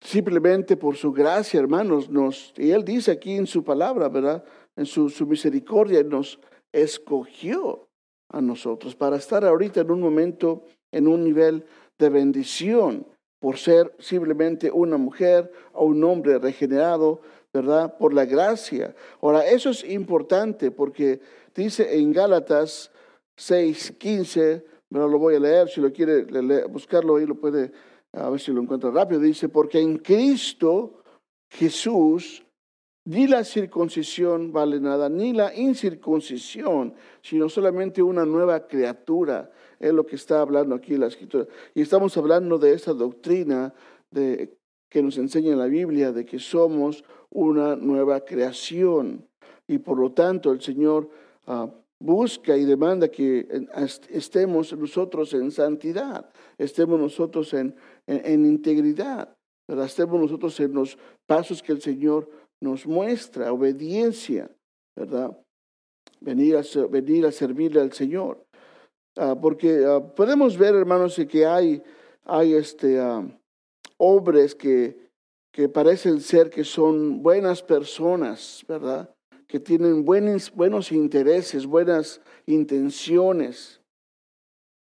simplemente 0.00 0.76
por 0.76 0.96
su 0.96 1.12
gracia, 1.12 1.60
hermanos, 1.60 2.10
nos, 2.10 2.52
y 2.56 2.70
Él 2.70 2.84
dice 2.84 3.10
aquí 3.10 3.32
en 3.32 3.46
su 3.46 3.64
palabra, 3.64 4.08
¿verdad? 4.08 4.44
En 4.76 4.84
su, 4.84 5.08
su 5.08 5.26
misericordia, 5.26 6.02
nos 6.02 6.38
escogió 6.72 7.88
a 8.28 8.40
nosotros 8.40 8.94
para 8.94 9.16
estar 9.16 9.44
ahorita 9.44 9.80
en 9.80 9.90
un 9.90 10.00
momento 10.00 10.64
en 10.92 11.08
un 11.08 11.24
nivel 11.24 11.64
de 11.98 12.08
bendición 12.08 13.06
por 13.40 13.58
ser 13.58 13.94
simplemente 13.98 14.70
una 14.70 14.96
mujer 14.96 15.50
o 15.72 15.84
un 15.86 16.02
hombre 16.04 16.38
regenerado, 16.38 17.20
¿verdad? 17.54 17.96
Por 17.96 18.12
la 18.12 18.24
gracia. 18.24 18.94
Ahora, 19.22 19.46
eso 19.46 19.70
es 19.70 19.84
importante 19.84 20.72
porque 20.72 21.20
dice 21.54 21.96
en 21.96 22.12
Gálatas 22.12 22.90
6, 23.36 23.94
15, 23.96 24.64
lo 24.90 25.18
voy 25.18 25.36
a 25.36 25.40
leer, 25.40 25.68
si 25.68 25.80
lo 25.80 25.92
quiere 25.92 26.24
buscarlo 26.66 27.16
ahí 27.16 27.26
lo 27.26 27.36
puede, 27.36 27.70
a 28.12 28.28
ver 28.28 28.40
si 28.40 28.52
lo 28.52 28.60
encuentra 28.60 28.90
rápido, 28.90 29.20
dice, 29.20 29.48
porque 29.48 29.78
en 29.78 29.98
Cristo 29.98 31.00
Jesús 31.48 32.44
ni 33.06 33.28
la 33.28 33.44
circuncisión 33.44 34.52
vale 34.52 34.80
nada, 34.80 35.08
ni 35.08 35.32
la 35.32 35.54
incircuncisión, 35.54 36.94
sino 37.22 37.48
solamente 37.48 38.02
una 38.02 38.24
nueva 38.24 38.66
criatura. 38.66 39.50
Es 39.78 39.92
lo 39.92 40.06
que 40.06 40.16
está 40.16 40.40
hablando 40.40 40.74
aquí 40.74 40.96
la 40.96 41.08
escritura. 41.08 41.46
Y 41.74 41.82
estamos 41.82 42.16
hablando 42.16 42.58
de 42.58 42.72
esa 42.72 42.94
doctrina 42.94 43.74
de, 44.10 44.56
que 44.94 45.02
nos 45.02 45.18
enseña 45.18 45.56
la 45.56 45.66
Biblia, 45.66 46.12
de 46.12 46.24
que 46.24 46.38
somos 46.38 47.02
una 47.28 47.74
nueva 47.74 48.20
creación. 48.20 49.26
Y 49.66 49.78
por 49.78 49.98
lo 49.98 50.12
tanto 50.12 50.52
el 50.52 50.60
Señor 50.60 51.10
ah, 51.48 51.68
busca 51.98 52.56
y 52.56 52.64
demanda 52.64 53.08
que 53.08 53.66
estemos 54.08 54.72
nosotros 54.72 55.34
en 55.34 55.50
santidad, 55.50 56.30
estemos 56.58 57.00
nosotros 57.00 57.52
en, 57.54 57.74
en, 58.06 58.46
integridad, 58.46 59.36
estemos 59.66 60.20
nosotros 60.20 60.60
en 60.60 60.74
los 60.74 60.96
pasos 61.26 61.60
que 61.60 61.72
el 61.72 61.82
Señor 61.82 62.30
nos 62.60 62.86
muestra 62.86 63.52
obediencia, 63.52 64.48
¿verdad? 64.94 65.36
Venir 66.20 66.56
a, 66.56 66.62
venir 66.88 67.26
a 67.26 67.32
servirle 67.32 67.80
al 67.80 67.92
Señor. 67.92 68.46
Ah, 69.16 69.34
porque 69.34 69.84
ah, 69.84 69.98
podemos 70.14 70.56
ver, 70.56 70.76
hermanos, 70.76 71.20
que 71.28 71.44
hay, 71.44 71.82
hay 72.24 72.54
este, 72.54 73.00
hombres 73.98 74.54
que, 74.54 75.10
que 75.52 75.68
parecen 75.68 76.20
ser 76.20 76.50
que 76.50 76.64
son 76.64 77.22
buenas 77.22 77.62
personas, 77.62 78.64
¿verdad? 78.66 79.14
Que 79.46 79.60
tienen 79.60 80.04
buenos, 80.04 80.52
buenos 80.52 80.90
intereses, 80.90 81.66
buenas 81.66 82.20
intenciones. 82.46 83.80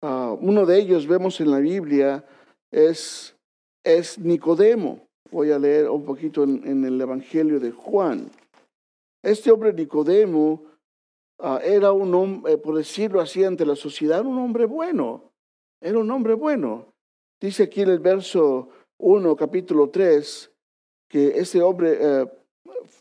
uno 0.03 0.67
de 0.67 0.79
ellos 0.79 1.07
vemos 1.07 1.41
en 1.41 1.51
la 1.51 1.61
Biblia 1.61 2.25
es, 2.71 3.37
es 3.85 4.19
Nicodemo. 4.19 5.07
Voy 5.31 5.53
a 5.53 5.59
leer 5.59 5.91
un 5.91 6.05
poquito 6.05 6.43
en, 6.43 6.85
el 6.85 7.01
Evangelio 7.01 7.61
de 7.61 7.71
Juan. 7.71 8.31
Este 9.23 9.51
hombre 9.51 9.73
Nicodemo 9.73 10.65
ah, 11.39 11.61
era 11.63 11.93
un 11.93 12.15
hombre, 12.15 12.55
eh, 12.55 12.59
por 12.59 12.77
decirlo 12.77 13.21
así, 13.21 13.45
ante 13.45 13.67
la 13.67 13.77
sociedad, 13.77 14.25
un 14.25 14.39
hombre 14.39 14.65
bueno. 14.65 15.33
Era 15.81 15.99
un 15.99 16.11
hombre 16.11 16.35
bueno. 16.35 16.87
Dice 17.41 17.65
aquí 17.65 17.83
en 17.83 17.91
el 17.91 18.01
verso 18.01 18.71
1, 18.99 19.37
capítulo 19.37 19.91
3, 19.91 20.51
que 21.09 21.29
este 21.39 21.63
hombre 21.63 21.99
eh, 22.01 22.27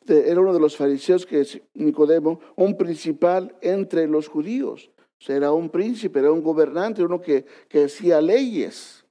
era 0.08 0.40
uno 0.40 0.54
de 0.54 0.60
los 0.60 0.78
fariseos, 0.78 1.26
que 1.26 1.42
es 1.42 1.60
Nicodemo, 1.74 2.40
un 2.56 2.78
principal 2.78 3.56
entre 3.62 4.08
los 4.08 4.28
judíos. 4.28 4.90
O 5.28 5.32
era 5.32 5.52
un 5.52 5.70
príncipe, 5.70 6.20
era 6.20 6.32
un 6.32 6.44
gobernante, 6.44 7.04
uno 7.04 7.20
que, 7.20 7.46
que 7.68 7.86
hacía 7.86 8.22
leyes. 8.22 9.04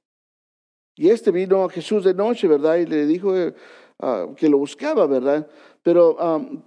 Y 0.95 1.09
este 1.09 1.31
vino 1.31 1.63
a 1.63 1.69
Jesús 1.69 2.03
de 2.03 2.13
noche, 2.13 2.47
¿verdad? 2.47 2.77
Y 2.77 2.85
le 2.85 3.05
dijo 3.05 3.37
eh, 3.37 3.53
ah, 3.99 4.27
que 4.35 4.49
lo 4.49 4.57
buscaba, 4.57 5.05
¿verdad? 5.05 5.47
Pero 5.83 6.17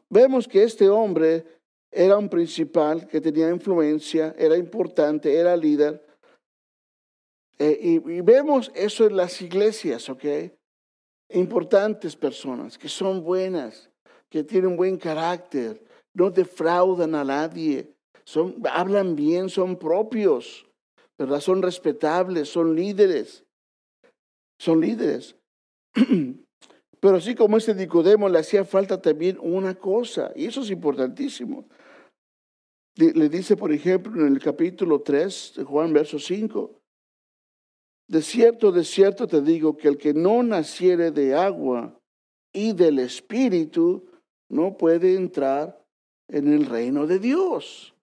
vemos 0.09 0.49
que 0.49 0.63
este 0.63 0.89
hombre 0.89 1.45
era 1.91 2.17
un 2.17 2.29
principal 2.29 3.07
que 3.07 3.21
tenía 3.21 3.51
influencia, 3.51 4.35
era 4.39 4.57
importante, 4.57 5.37
era 5.37 5.57
líder. 5.57 6.03
Eh, 7.61 7.79
y, 7.81 8.13
y, 8.13 8.21
vemos 8.23 8.73
eso 8.75 9.07
en 9.07 9.17
las 9.17 9.41
iglesias, 9.43 10.09
¿ok? 10.09 10.25
Importantes 11.35 12.17
personas 12.17 12.79
que 12.79 12.89
son 12.89 13.23
buenas, 13.23 13.91
que 14.29 14.43
tienen 14.43 14.77
buen 14.77 14.97
carácter, 14.97 15.85
no 16.15 16.31
defraudan 16.31 17.15
a 17.15 17.23
nadie, 17.23 17.95
son, 18.25 18.57
hablan 18.69 19.15
bien, 19.15 19.49
son 19.49 19.79
propios, 19.79 20.67
¿verdad? 21.19 21.41
Son 21.41 21.63
respetables, 21.63 22.49
son 22.49 22.75
líderes 22.75 23.45
son 24.61 24.81
líderes. 24.81 25.35
Pero 27.01 27.17
así 27.17 27.35
como 27.35 27.57
este 27.57 27.75
Nicodemo 27.75 28.29
le 28.29 28.39
hacía 28.39 28.65
falta 28.65 29.01
también 29.01 29.39
una 29.41 29.75
cosa, 29.75 30.33
y 30.37 30.45
eso 30.45 30.61
es 30.61 30.71
importantísimo. 30.71 31.67
Le 32.97 33.31
dice, 33.31 33.57
por 33.57 33.73
ejemplo, 33.73 34.13
en 34.21 34.31
el 34.35 34.39
capítulo 34.39 35.01
3 35.01 35.55
de 35.57 35.65
Juan, 35.65 35.95
verso 35.95 36.19
5, 36.19 36.80
de 38.11 38.23
cierto, 38.23 38.73
de 38.73 38.83
cierto 38.83 39.29
te 39.29 39.41
digo 39.41 39.77
que 39.77 39.87
el 39.87 39.97
que 39.97 40.13
no 40.13 40.43
naciere 40.43 41.13
de 41.13 41.37
agua 41.37 41.97
y 42.53 42.73
del 42.73 42.99
Espíritu 42.99 44.05
no 44.49 44.77
puede 44.77 45.15
entrar 45.15 45.81
en 46.27 46.53
el 46.53 46.67
reino 46.67 47.07
de 47.07 47.21
Dios. 47.21 47.95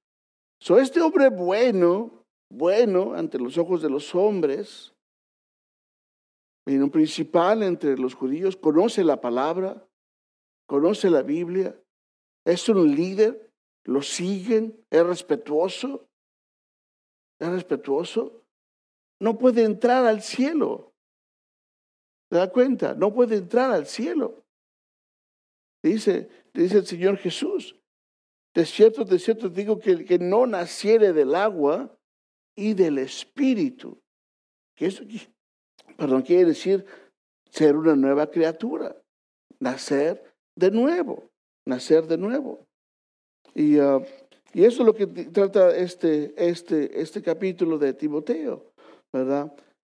So, 0.62 0.80
este 0.80 1.02
hombre 1.02 1.28
bueno, 1.28 2.24
bueno 2.50 3.16
ante 3.16 3.38
los 3.38 3.58
ojos 3.58 3.82
de 3.82 3.90
los 3.90 4.16
hombres, 4.16 4.94
un 6.66 6.90
principal 6.90 7.62
entre 7.64 7.98
los 7.98 8.16
judíos, 8.16 8.56
conoce 8.56 9.04
la 9.04 9.20
palabra, 9.20 9.86
conoce 10.68 11.10
la 11.10 11.22
Biblia, 11.22 11.78
es 12.46 12.70
un 12.70 12.96
líder, 12.96 13.52
lo 13.84 14.02
siguen, 14.02 14.82
es 14.90 15.06
respetuoso, 15.06 16.08
es 17.40 17.50
respetuoso, 17.50 18.47
no 19.20 19.38
puede 19.38 19.64
entrar 19.64 20.06
al 20.06 20.22
cielo. 20.22 20.94
¿Te 22.30 22.38
da 22.38 22.50
cuenta? 22.50 22.94
No 22.94 23.14
puede 23.14 23.38
entrar 23.38 23.72
al 23.72 23.88
cielo. 23.88 24.44
Dice, 25.82 26.30
dice 26.54 26.80
el 26.80 26.86
Señor 26.86 27.18
Jesús, 27.18 27.76
de 28.54 28.66
cierto, 28.66 29.06
de 29.06 29.20
cierto 29.20 29.50
digo 29.50 29.80
que 29.80 29.92
el 29.92 30.06
que 30.06 30.18
no 30.18 30.48
naciere 30.48 31.14
del 31.14 31.36
agua 31.36 31.96
y 32.56 32.74
del 32.74 32.98
espíritu, 32.98 34.02
que 34.76 34.88
eso 34.88 35.04
perdón, 35.96 36.24
quiere 36.24 36.46
decir 36.46 36.86
ser 37.52 37.76
una 37.76 37.96
nueva 37.96 38.30
criatura, 38.30 38.96
nacer 39.60 40.24
de 40.56 40.72
nuevo, 40.72 41.30
nacer 41.66 42.08
de 42.08 42.18
nuevo. 42.18 42.66
Y, 43.54 43.78
ah, 43.80 44.00
y 44.54 44.64
eso 44.64 44.82
es 44.82 44.86
lo 44.86 44.96
que 44.96 45.08
trata 45.08 45.76
este, 45.76 46.34
este, 46.36 47.00
este 47.00 47.22
capítulo 47.22 47.78
de 47.78 47.94
Timoteo, 47.94 48.74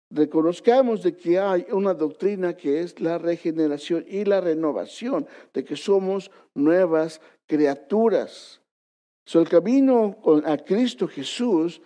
reconozcamos 0.09 1.03
de 1.03 1.15
que 1.15 1.39
hay 1.39 1.65
una 1.71 1.93
doctrina 1.93 2.55
que 2.55 2.81
es 2.81 2.99
la 2.99 3.17
regeneración 3.17 4.05
y 4.07 4.25
la 4.25 4.41
renovación, 4.41 5.27
de 5.53 5.63
que 5.63 5.75
somos 5.75 6.31
nuevas 6.53 7.21
criaturas. 7.47 8.61
So, 9.25 9.39
el 9.39 9.49
camino 9.49 10.17
a 10.45 10.57
Cristo 10.57 11.07
Jesús, 11.07 11.81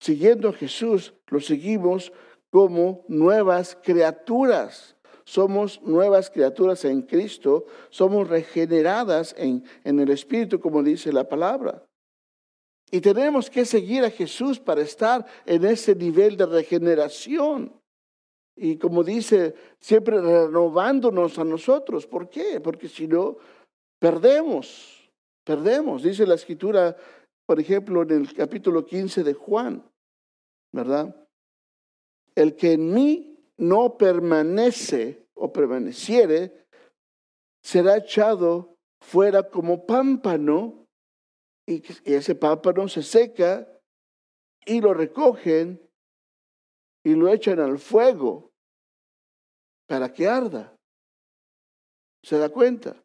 siguiendo 0.00 0.48
a 0.48 0.52
Jesús, 0.52 1.14
lo 1.28 1.40
seguimos 1.40 2.12
como 2.50 3.04
nuevas 3.08 3.76
criaturas. 3.82 4.96
Somos 5.24 5.82
nuevas 5.82 6.30
criaturas 6.30 6.86
en 6.86 7.02
Cristo, 7.02 7.66
somos 7.90 8.28
regeneradas 8.28 9.34
en, 9.36 9.62
en 9.84 10.00
el 10.00 10.08
Espíritu, 10.08 10.58
como 10.58 10.82
dice 10.82 11.12
la 11.12 11.28
palabra. 11.28 11.87
Y 12.90 13.00
tenemos 13.00 13.50
que 13.50 13.64
seguir 13.64 14.04
a 14.04 14.10
Jesús 14.10 14.58
para 14.58 14.80
estar 14.80 15.26
en 15.44 15.64
ese 15.64 15.94
nivel 15.94 16.36
de 16.36 16.46
regeneración. 16.46 17.72
Y 18.56 18.76
como 18.76 19.04
dice, 19.04 19.54
siempre 19.78 20.20
renovándonos 20.20 21.38
a 21.38 21.44
nosotros. 21.44 22.06
¿Por 22.06 22.28
qué? 22.28 22.60
Porque 22.60 22.88
si 22.88 23.06
no, 23.06 23.36
perdemos, 24.00 25.10
perdemos. 25.44 26.02
Dice 26.02 26.26
la 26.26 26.34
escritura, 26.34 26.96
por 27.46 27.60
ejemplo, 27.60 28.02
en 28.02 28.10
el 28.10 28.32
capítulo 28.34 28.84
15 28.84 29.22
de 29.22 29.34
Juan, 29.34 29.84
¿verdad? 30.72 31.14
El 32.34 32.56
que 32.56 32.72
en 32.72 32.92
mí 32.92 33.38
no 33.58 33.96
permanece 33.96 35.26
o 35.34 35.52
permaneciere, 35.52 36.66
será 37.62 37.98
echado 37.98 38.76
fuera 39.00 39.48
como 39.48 39.84
pámpano 39.86 40.87
y 41.68 41.82
ese 42.04 42.34
pámpano 42.34 42.88
se 42.88 43.02
seca 43.02 43.68
y 44.64 44.80
lo 44.80 44.94
recogen 44.94 45.80
y 47.04 47.14
lo 47.14 47.28
echan 47.28 47.60
al 47.60 47.78
fuego 47.78 48.50
para 49.86 50.10
que 50.12 50.26
arda. 50.26 50.74
¿Se 52.22 52.38
da 52.38 52.48
cuenta? 52.48 52.96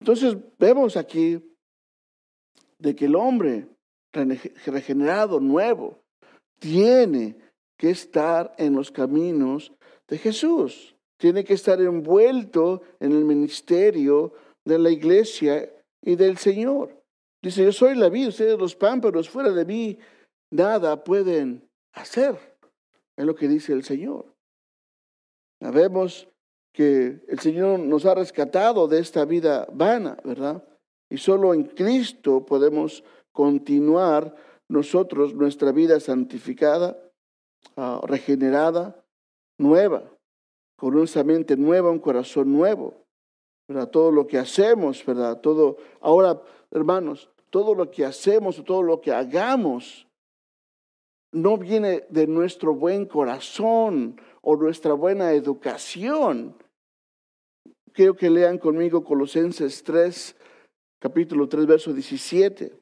Entonces 0.00 0.36
vemos 0.58 0.96
aquí 0.96 1.42
de 2.78 2.94
que 2.94 3.06
el 3.06 3.16
hombre 3.16 3.66
regenerado, 4.12 5.40
nuevo, 5.40 6.02
tiene 6.58 7.36
que 7.78 7.90
estar 7.90 8.54
en 8.58 8.74
los 8.74 8.90
caminos 8.90 9.72
de 10.06 10.18
Jesús. 10.18 10.94
Tiene 11.18 11.44
que 11.44 11.54
estar 11.54 11.80
envuelto 11.80 12.82
en 13.00 13.12
el 13.12 13.24
ministerio 13.24 14.34
de 14.66 14.78
la 14.78 14.90
iglesia 14.90 15.70
y 16.02 16.14
del 16.16 16.36
Señor. 16.36 17.05
Dice, 17.42 17.64
yo 17.64 17.72
soy 17.72 17.94
la 17.94 18.08
vida, 18.08 18.28
ustedes 18.28 18.58
los 18.58 18.74
pámpanos, 18.74 19.28
fuera 19.28 19.50
de 19.50 19.64
mí 19.64 19.98
nada 20.50 21.02
pueden 21.02 21.68
hacer. 21.92 22.36
Es 23.16 23.24
lo 23.24 23.34
que 23.34 23.48
dice 23.48 23.72
el 23.72 23.84
Señor. 23.84 24.34
Sabemos 25.60 26.28
que 26.72 27.22
el 27.28 27.38
Señor 27.38 27.78
nos 27.80 28.04
ha 28.04 28.14
rescatado 28.14 28.88
de 28.88 28.98
esta 28.98 29.24
vida 29.24 29.66
vana, 29.72 30.18
¿verdad? 30.24 30.62
Y 31.08 31.18
solo 31.18 31.54
en 31.54 31.64
Cristo 31.64 32.44
podemos 32.44 33.02
continuar 33.32 34.34
nosotros 34.68 35.34
nuestra 35.34 35.72
vida 35.72 36.00
santificada, 36.00 36.98
ah, 37.76 38.00
regenerada, 38.04 39.02
nueva, 39.58 40.02
con 40.76 40.94
una 40.94 41.24
mente 41.24 41.56
nueva, 41.56 41.90
un 41.90 42.00
corazón 42.00 42.52
nuevo. 42.52 43.06
¿verdad? 43.68 43.88
Todo 43.88 44.12
lo 44.12 44.26
que 44.26 44.38
hacemos, 44.38 45.04
¿verdad? 45.04 45.40
Todo, 45.40 45.76
ahora, 46.00 46.40
hermanos, 46.76 47.30
todo 47.50 47.74
lo 47.74 47.90
que 47.90 48.04
hacemos 48.04 48.58
o 48.58 48.64
todo 48.64 48.82
lo 48.82 49.00
que 49.00 49.12
hagamos 49.12 50.06
no 51.32 51.58
viene 51.58 52.04
de 52.08 52.26
nuestro 52.26 52.74
buen 52.74 53.06
corazón 53.06 54.20
o 54.42 54.56
nuestra 54.56 54.94
buena 54.94 55.32
educación. 55.32 56.56
Quiero 57.92 58.14
que 58.14 58.30
lean 58.30 58.58
conmigo 58.58 59.04
Colosenses 59.04 59.82
3, 59.82 60.36
capítulo 60.98 61.48
3, 61.48 61.66
verso 61.66 61.92
17. 61.92 62.72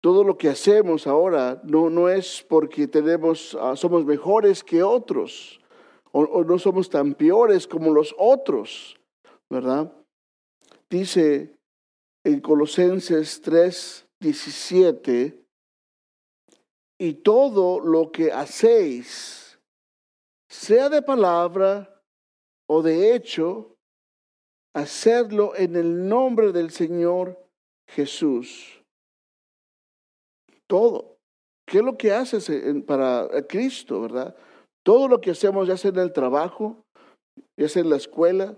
Todo 0.00 0.22
lo 0.24 0.38
que 0.38 0.48
hacemos 0.48 1.06
ahora 1.06 1.60
no, 1.64 1.90
no 1.90 2.08
es 2.08 2.44
porque 2.48 2.86
tenemos, 2.86 3.56
ah, 3.60 3.76
somos 3.76 4.04
mejores 4.04 4.62
que 4.62 4.82
otros 4.82 5.60
o, 6.12 6.20
o 6.20 6.44
no 6.44 6.58
somos 6.58 6.88
tan 6.88 7.14
peores 7.14 7.66
como 7.66 7.92
los 7.92 8.14
otros, 8.16 8.98
¿verdad? 9.50 9.92
Dice 10.88 11.57
en 12.24 12.40
Colosenses 12.40 13.40
3, 13.40 14.06
17, 14.20 15.44
y 17.00 17.14
todo 17.14 17.80
lo 17.80 18.10
que 18.10 18.32
hacéis, 18.32 19.60
sea 20.48 20.88
de 20.88 21.02
palabra 21.02 22.02
o 22.68 22.82
de 22.82 23.14
hecho, 23.14 23.76
hacerlo 24.74 25.54
en 25.56 25.76
el 25.76 26.08
nombre 26.08 26.52
del 26.52 26.70
Señor 26.70 27.38
Jesús. 27.88 28.82
Todo. 30.66 31.16
¿Qué 31.66 31.78
es 31.78 31.84
lo 31.84 31.96
que 31.96 32.12
haces 32.12 32.50
para 32.86 33.28
Cristo, 33.48 34.00
verdad? 34.00 34.36
Todo 34.84 35.08
lo 35.08 35.20
que 35.20 35.30
hacemos, 35.30 35.68
ya 35.68 35.76
sea 35.76 35.90
en 35.90 35.98
el 35.98 36.12
trabajo, 36.12 36.84
ya 37.58 37.68
sea 37.68 37.82
en 37.82 37.90
la 37.90 37.96
escuela, 37.96 38.56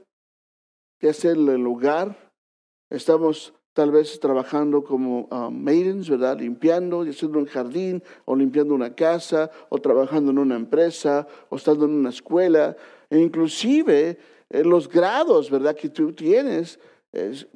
ya 1.01 1.12
sea 1.12 1.33
en 1.33 1.49
el 1.49 1.66
hogar, 1.66 2.30
estamos 2.90 3.55
tal 3.72 3.92
vez 3.92 4.20
trabajando 4.20 4.85
como 4.85 5.29
uh, 5.31 5.50
maidens, 5.50 6.11
¿verdad? 6.11 6.38
Limpiando, 6.38 7.03
haciendo 7.03 7.38
un 7.38 7.46
jardín, 7.46 8.03
o 8.24 8.37
limpiando 8.37 8.74
una 8.74 8.94
casa, 8.94 9.50
o 9.68 9.79
trabajando 9.79 10.33
en 10.33 10.38
una 10.38 10.57
empresa, 10.57 11.26
o 11.48 11.57
estando 11.57 11.87
en 11.87 11.92
una 11.92 12.11
escuela, 12.11 12.76
e 13.09 13.18
inclusive 13.18 14.18
eh, 14.50 14.64
los 14.64 14.88
grados, 14.88 15.50
¿verdad? 15.50 15.74
Que 15.74 15.88
tú 15.88 16.12
tienes 16.12 16.79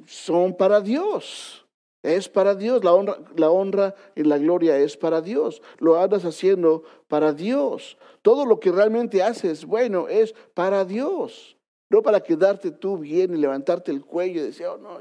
son 0.05 0.55
para 0.55 0.81
Dios. 0.81 1.65
Es 2.03 2.29
para 2.29 2.53
Dios, 2.53 2.83
la 2.83 2.93
honra, 2.93 3.17
la 3.35 3.49
honra 3.49 3.95
y 4.15 4.23
la 4.23 4.37
gloria 4.37 4.77
es 4.77 4.95
para 4.95 5.21
Dios. 5.21 5.61
Lo 5.79 5.99
andas 5.99 6.23
haciendo 6.23 6.83
para 7.07 7.33
Dios. 7.33 7.97
Todo 8.21 8.45
lo 8.45 8.59
que 8.59 8.71
realmente 8.71 9.23
haces, 9.23 9.65
bueno, 9.65 10.07
es 10.07 10.35
para 10.53 10.85
Dios. 10.85 11.54
No 11.95 12.01
para 12.01 12.19
quedarte 12.19 12.71
tú 12.71 12.97
bien 12.97 13.33
y 13.33 13.37
levantarte 13.37 13.89
el 13.89 14.03
cuello 14.03 14.41
y 14.41 14.47
decir, 14.47 14.65
oh 14.65 14.77
no, 14.77 14.99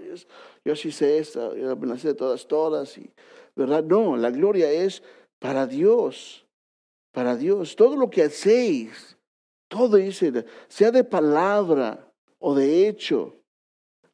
yo, 0.64 0.76
sí 0.76 0.92
sé 0.92 1.18
esto, 1.18 1.56
yo 1.56 1.74
me 1.74 1.92
de 1.96 2.14
todas, 2.14 2.46
todas. 2.46 2.96
Y, 2.96 3.10
¿Verdad? 3.56 3.82
No, 3.82 4.16
la 4.16 4.30
gloria 4.30 4.70
es 4.70 5.02
para 5.40 5.66
Dios, 5.66 6.46
para 7.10 7.34
Dios. 7.34 7.74
Todo 7.74 7.96
lo 7.96 8.08
que 8.08 8.22
hacéis, 8.22 9.18
todo 9.66 9.96
dice, 9.96 10.44
sea 10.68 10.92
de 10.92 11.02
palabra 11.02 12.12
o 12.38 12.54
de 12.54 12.86
hecho, 12.86 13.34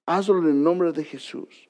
hazlo 0.07 0.39
en 0.39 0.47
el 0.47 0.63
nombre 0.63 0.91
de 0.93 1.05
Jesús. 1.05 1.69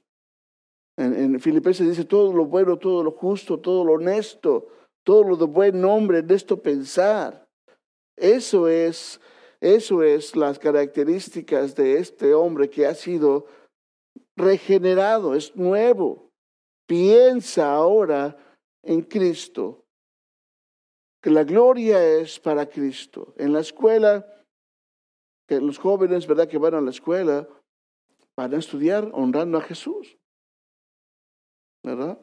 En, 0.96 1.12
en 1.12 1.40
Filipenses 1.40 1.88
dice 1.88 2.04
todo 2.04 2.32
lo 2.32 2.44
bueno, 2.44 2.78
todo 2.78 3.02
lo 3.02 3.10
justo, 3.10 3.58
todo 3.58 3.84
lo 3.84 3.94
honesto, 3.94 4.68
todo 5.02 5.24
lo 5.24 5.36
de 5.36 5.46
buen 5.46 5.80
nombre, 5.80 6.18
en 6.18 6.30
esto 6.30 6.62
pensar. 6.62 7.48
Eso 8.16 8.68
es 8.68 9.20
eso 9.60 10.02
es 10.02 10.36
las 10.36 10.58
características 10.58 11.74
de 11.74 11.98
este 11.98 12.32
hombre 12.34 12.70
que 12.70 12.86
ha 12.86 12.94
sido 12.94 13.46
regenerado, 14.36 15.34
es 15.34 15.54
nuevo. 15.54 16.30
Piensa 16.86 17.72
ahora 17.72 18.36
en 18.82 19.02
Cristo, 19.02 19.84
que 21.22 21.30
la 21.30 21.44
gloria 21.44 22.02
es 22.02 22.40
para 22.40 22.68
Cristo. 22.68 23.34
En 23.36 23.52
la 23.52 23.60
escuela, 23.60 24.26
que 25.46 25.60
los 25.60 25.78
jóvenes, 25.78 26.26
¿verdad?, 26.26 26.48
que 26.48 26.58
van 26.58 26.74
a 26.74 26.80
la 26.80 26.90
escuela, 26.90 27.46
van 28.36 28.54
a 28.54 28.58
estudiar 28.58 29.10
honrando 29.12 29.58
a 29.58 29.62
Jesús. 29.62 30.16
¿Verdad? 31.84 32.18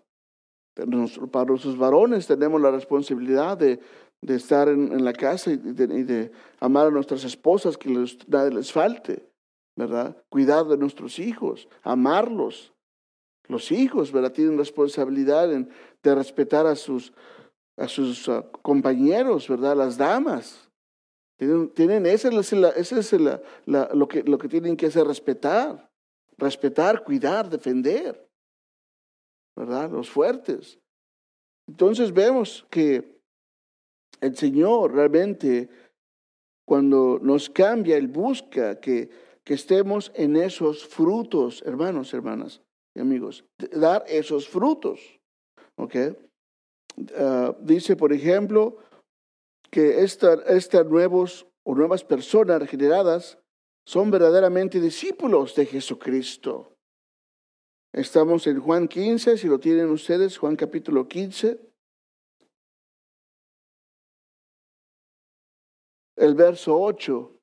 Para 1.31 1.45
nuestros 1.45 1.77
varones 1.77 2.27
tenemos 2.27 2.61
la 2.61 2.71
responsabilidad 2.71 3.57
de 3.57 3.79
de 4.21 4.35
estar 4.35 4.67
en, 4.67 5.03
la 5.03 5.13
casa 5.13 5.51
y 5.51 5.57
de, 5.57 6.31
amar 6.59 6.87
a 6.87 6.91
nuestras 6.91 7.23
esposas, 7.23 7.77
que 7.77 7.89
les, 7.89 8.27
nada 8.27 8.49
les 8.49 8.71
falte, 8.71 9.29
¿verdad? 9.75 10.17
Cuidar 10.29 10.65
de 10.65 10.77
nuestros 10.77 11.19
hijos, 11.19 11.67
amarlos. 11.83 12.73
Los 13.47 13.71
hijos, 13.71 14.11
¿verdad? 14.11 14.33
Tienen 14.33 14.57
responsabilidad 14.57 15.53
en, 15.53 15.69
de 16.03 16.15
respetar 16.15 16.65
a 16.65 16.75
sus, 16.75 17.13
a 17.77 17.87
sus 17.87 18.27
ah, 18.27 18.45
compañeros, 18.61 19.47
¿verdad? 19.47 19.75
Las 19.75 19.97
damas. 19.97 20.69
Tienen, 21.37 21.69
tienen 21.69 22.05
ese, 22.07 22.29
es 22.29 23.13
lo, 23.13 24.07
que, 24.07 24.23
lo 24.23 24.37
que 24.37 24.49
tienen 24.49 24.75
que 24.75 24.87
hacer, 24.87 25.05
respetar. 25.05 25.89
Respetar, 26.37 27.03
cuidar, 27.03 27.49
defender. 27.49 28.29
¿Verdad? 29.55 29.89
Los 29.91 30.09
fuertes. 30.09 30.79
Entonces 31.67 32.13
vemos 32.13 32.65
que 32.69 33.16
el 34.21 34.35
Señor 34.35 34.93
realmente, 34.93 35.69
cuando 36.65 37.19
nos 37.21 37.49
cambia, 37.49 37.97
Él 37.97 38.07
busca 38.07 38.79
que, 38.79 39.09
que 39.43 39.53
estemos 39.53 40.11
en 40.15 40.35
esos 40.35 40.85
frutos, 40.85 41.63
hermanos, 41.65 42.13
hermanas 42.13 42.61
y 42.95 42.99
amigos, 42.99 43.45
dar 43.71 44.03
esos 44.07 44.47
frutos. 44.47 44.99
¿Ok? 45.75 45.95
Ah, 47.15 47.55
dice, 47.61 47.95
por 47.95 48.11
ejemplo, 48.11 48.77
que 49.69 50.01
estas 50.01 50.85
nuevos 50.87 51.47
o 51.63 51.75
nuevas 51.75 52.03
personas 52.03 52.59
regeneradas 52.59 53.37
son 53.85 54.09
verdaderamente 54.09 54.79
discípulos 54.79 55.55
de 55.55 55.65
Jesucristo. 55.65 56.73
Estamos 57.93 58.47
en 58.47 58.59
Juan 58.59 58.87
15, 58.87 59.37
si 59.37 59.47
lo 59.47 59.59
tienen 59.59 59.89
ustedes, 59.89 60.37
Juan 60.37 60.55
capítulo 60.55 61.07
15. 61.07 61.66
El 66.17 66.35
verso 66.35 66.77
8 66.77 67.39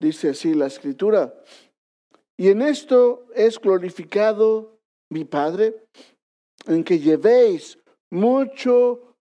dice 0.00 0.30
así 0.30 0.54
la 0.54 0.66
escritura. 0.66 1.34
Y 2.36 2.48
en 2.48 2.62
esto 2.62 3.26
es 3.34 3.58
glorificado 3.60 4.80
mi 5.10 5.24
Padre, 5.24 5.86
en 6.66 6.82
que 6.82 6.98
llevéis 6.98 7.78
mucho 8.10 9.16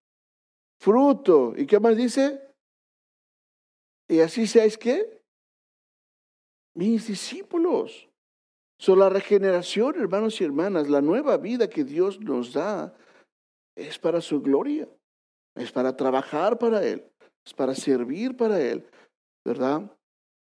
fruto. 0.80 1.54
¿Y 1.56 1.66
qué 1.66 1.80
más 1.80 1.98
dice? 1.98 2.42
Y 4.08 4.20
así 4.20 4.48
seáis 4.48 4.78
qué? 4.78 5.22
Mis 6.76 7.08
discípulos. 7.08 8.10
Son 8.80 9.00
la 9.00 9.10
regeneración, 9.10 10.00
hermanos 10.00 10.42
y 10.42 10.44
hermanas, 10.44 10.90
la 10.90 11.02
nueva 11.02 11.38
vida 11.38 11.70
que 11.70 11.84
Dios 11.84 12.20
nos 12.20 12.54
da 12.54 12.94
es 13.76 13.98
para 13.98 14.20
su 14.20 14.42
gloria, 14.42 14.90
es 15.56 15.72
para 15.72 15.96
trabajar 15.96 16.60
para 16.60 16.84
Él, 16.86 17.10
es 17.46 17.54
para 17.54 17.76
servir 17.76 18.36
para 18.36 18.60
Él, 18.62 18.86
¿verdad? 19.46 19.92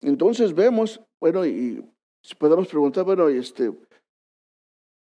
Entonces 0.01 0.53
vemos, 0.53 1.01
bueno, 1.19 1.45
y 1.45 1.83
si 2.23 2.35
podemos 2.35 2.67
preguntar, 2.67 3.03
bueno, 3.03 3.27
este, 3.29 3.71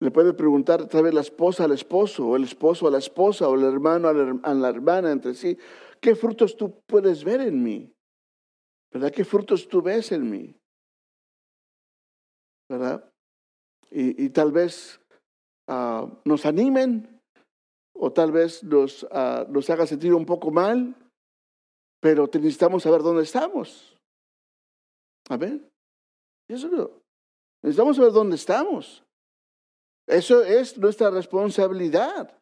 le 0.02 0.12
puede 0.12 0.34
preguntar 0.34 0.82
otra 0.82 1.02
vez 1.02 1.14
la 1.14 1.22
esposa 1.22 1.64
al 1.64 1.72
esposo, 1.72 2.28
o 2.28 2.36
el 2.36 2.44
esposo 2.44 2.88
a 2.88 2.92
la 2.92 2.98
esposa, 2.98 3.48
o 3.48 3.56
el 3.56 3.64
hermano 3.64 4.08
a 4.08 4.54
la, 4.54 4.70
hermana 4.70 5.12
entre 5.12 5.34
sí, 5.34 5.58
¿qué 6.02 6.16
frutos 6.16 6.56
tú 6.58 6.82
puedes 6.86 7.24
ver 7.24 7.42
en 7.42 7.64
mí? 7.64 7.92
¿Verdad? 8.92 9.12
¿Qué 9.12 9.26
frutos 9.26 9.68
tú 9.68 9.82
ves 9.82 10.12
en 10.12 10.30
mí? 10.30 10.56
¿Verdad? 12.70 13.10
Y, 13.92 14.30
tal 14.30 14.52
vez 14.52 15.00
ah, 15.70 16.10
nos 16.26 16.46
animen, 16.46 17.22
o 17.98 18.12
tal 18.12 18.32
vez 18.32 18.62
nos, 18.64 19.04
uh, 19.04 19.50
nos 19.50 19.70
haga 19.70 19.88
sentir 19.88 20.14
un 20.14 20.26
poco 20.26 20.52
mal, 20.52 20.96
pero 22.06 22.30
necesitamos 22.32 22.84
saber 22.84 23.02
dónde 23.02 23.24
estamos. 23.24 23.98
A 25.28 25.38
ver, 25.38 25.60
eso 26.48 26.68
no. 26.68 27.02
Necesitamos 27.64 27.98
saber 27.98 28.12
dónde 28.12 28.36
estamos. 28.36 29.04
Eso 30.06 30.44
es 30.44 30.78
nuestra 30.78 31.10
responsabilidad. 31.10 32.40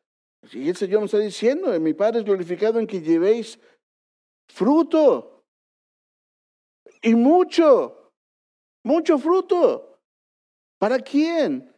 Y 0.51 0.67
el 0.67 0.75
Señor 0.75 0.99
nos 0.99 1.13
está 1.13 1.23
diciendo, 1.23 1.79
mi 1.79 1.93
Padre 1.93 2.19
es 2.19 2.25
glorificado 2.25 2.77
en 2.77 2.87
que 2.87 2.99
llevéis 2.99 3.57
fruto. 4.49 5.45
Y 7.01 7.15
mucho, 7.15 8.11
mucho 8.83 9.17
fruto. 9.17 9.97
¿Para 10.77 10.99
quién? 10.99 11.73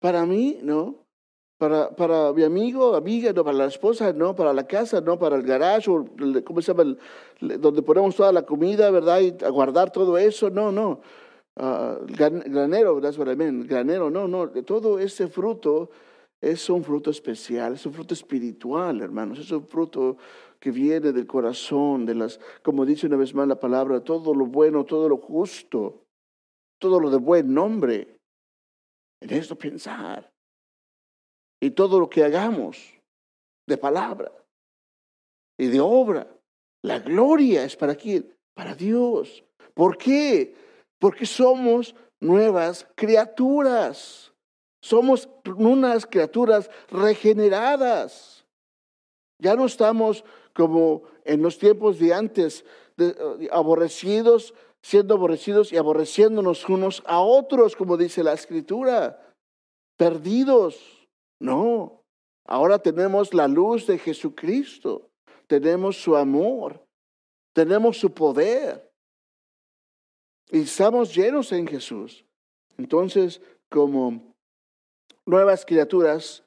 Para 0.00 0.26
mí, 0.26 0.58
¿no? 0.60 1.06
Para, 1.60 1.90
para 1.90 2.32
mi 2.32 2.42
amigo, 2.42 2.96
amiga, 2.96 3.34
no, 3.34 3.44
para 3.44 3.58
la 3.58 3.66
esposa, 3.66 4.14
no, 4.14 4.34
para 4.34 4.54
la 4.54 4.66
casa, 4.66 5.02
no, 5.02 5.18
para 5.18 5.36
el 5.36 5.42
garage, 5.42 5.90
¿cómo 6.42 6.62
se 6.62 6.72
llama? 6.72 6.96
donde 7.38 7.82
ponemos 7.82 8.16
toda 8.16 8.32
la 8.32 8.46
comida, 8.46 8.90
¿verdad? 8.90 9.20
Y 9.20 9.44
a 9.44 9.50
guardar 9.50 9.92
todo 9.92 10.16
eso, 10.16 10.48
no, 10.48 10.72
no. 10.72 11.02
Ah, 11.56 11.98
granero, 12.06 12.98
that's 12.98 13.18
what 13.18 13.28
Granero, 13.28 14.08
no, 14.08 14.26
no, 14.26 14.48
todo 14.64 14.98
ese 14.98 15.28
fruto 15.28 15.90
es 16.40 16.70
un 16.70 16.82
fruto 16.82 17.10
especial, 17.10 17.74
es 17.74 17.84
un 17.84 17.92
fruto 17.92 18.14
espiritual, 18.14 19.02
hermanos, 19.02 19.38
es 19.38 19.50
un 19.50 19.66
fruto 19.66 20.16
que 20.58 20.70
viene 20.70 21.12
del 21.12 21.26
corazón, 21.26 22.06
de 22.06 22.14
las, 22.14 22.40
como 22.62 22.86
dice 22.86 23.06
una 23.06 23.18
vez 23.18 23.34
más 23.34 23.46
la 23.46 23.60
palabra, 23.60 24.02
todo 24.02 24.32
lo 24.32 24.46
bueno, 24.46 24.86
todo 24.86 25.10
lo 25.10 25.18
justo, 25.18 26.06
todo 26.78 26.98
lo 27.00 27.10
de 27.10 27.18
buen 27.18 27.52
nombre. 27.52 28.16
En 29.20 29.28
esto 29.28 29.56
pensar. 29.56 30.29
Y 31.60 31.70
todo 31.70 32.00
lo 32.00 32.08
que 32.08 32.24
hagamos 32.24 32.78
de 33.66 33.76
palabra 33.76 34.32
y 35.58 35.66
de 35.66 35.80
obra, 35.80 36.26
la 36.82 36.98
gloria 36.98 37.64
es 37.64 37.76
para 37.76 37.94
quién? 37.94 38.34
Para 38.54 38.74
Dios. 38.74 39.44
¿Por 39.74 39.98
qué? 39.98 40.54
porque 41.00 41.26
somos 41.26 41.96
nuevas 42.20 42.86
criaturas. 42.94 44.32
Somos 44.82 45.28
unas 45.56 46.06
criaturas 46.06 46.70
regeneradas. 46.90 48.46
Ya 49.38 49.56
no 49.56 49.66
estamos 49.66 50.24
como 50.54 51.02
en 51.24 51.42
los 51.42 51.58
tiempos 51.58 51.98
de 51.98 52.14
antes, 52.14 52.64
eh, 52.98 53.48
aborrecidos, 53.50 54.54
siendo 54.82 55.14
aborrecidos 55.14 55.72
y 55.72 55.76
aborreciéndonos 55.76 56.68
unos 56.68 57.02
a 57.06 57.20
otros, 57.20 57.74
como 57.74 57.96
dice 57.96 58.22
la 58.22 58.34
escritura, 58.34 59.34
perdidos. 59.96 60.99
No, 61.40 62.04
ahora 62.44 62.78
tenemos 62.78 63.32
la 63.32 63.48
luz 63.48 63.86
de 63.86 63.98
Jesucristo, 63.98 65.10
tenemos 65.46 65.96
su 65.96 66.14
amor, 66.14 66.86
tenemos 67.54 67.98
su 67.98 68.12
poder. 68.12 68.92
Y 70.50 70.60
estamos 70.60 71.14
llenos 71.14 71.50
en 71.52 71.66
Jesús. 71.66 72.24
Entonces, 72.76 73.40
como 73.70 74.34
nuevas 75.24 75.64
criaturas, 75.64 76.44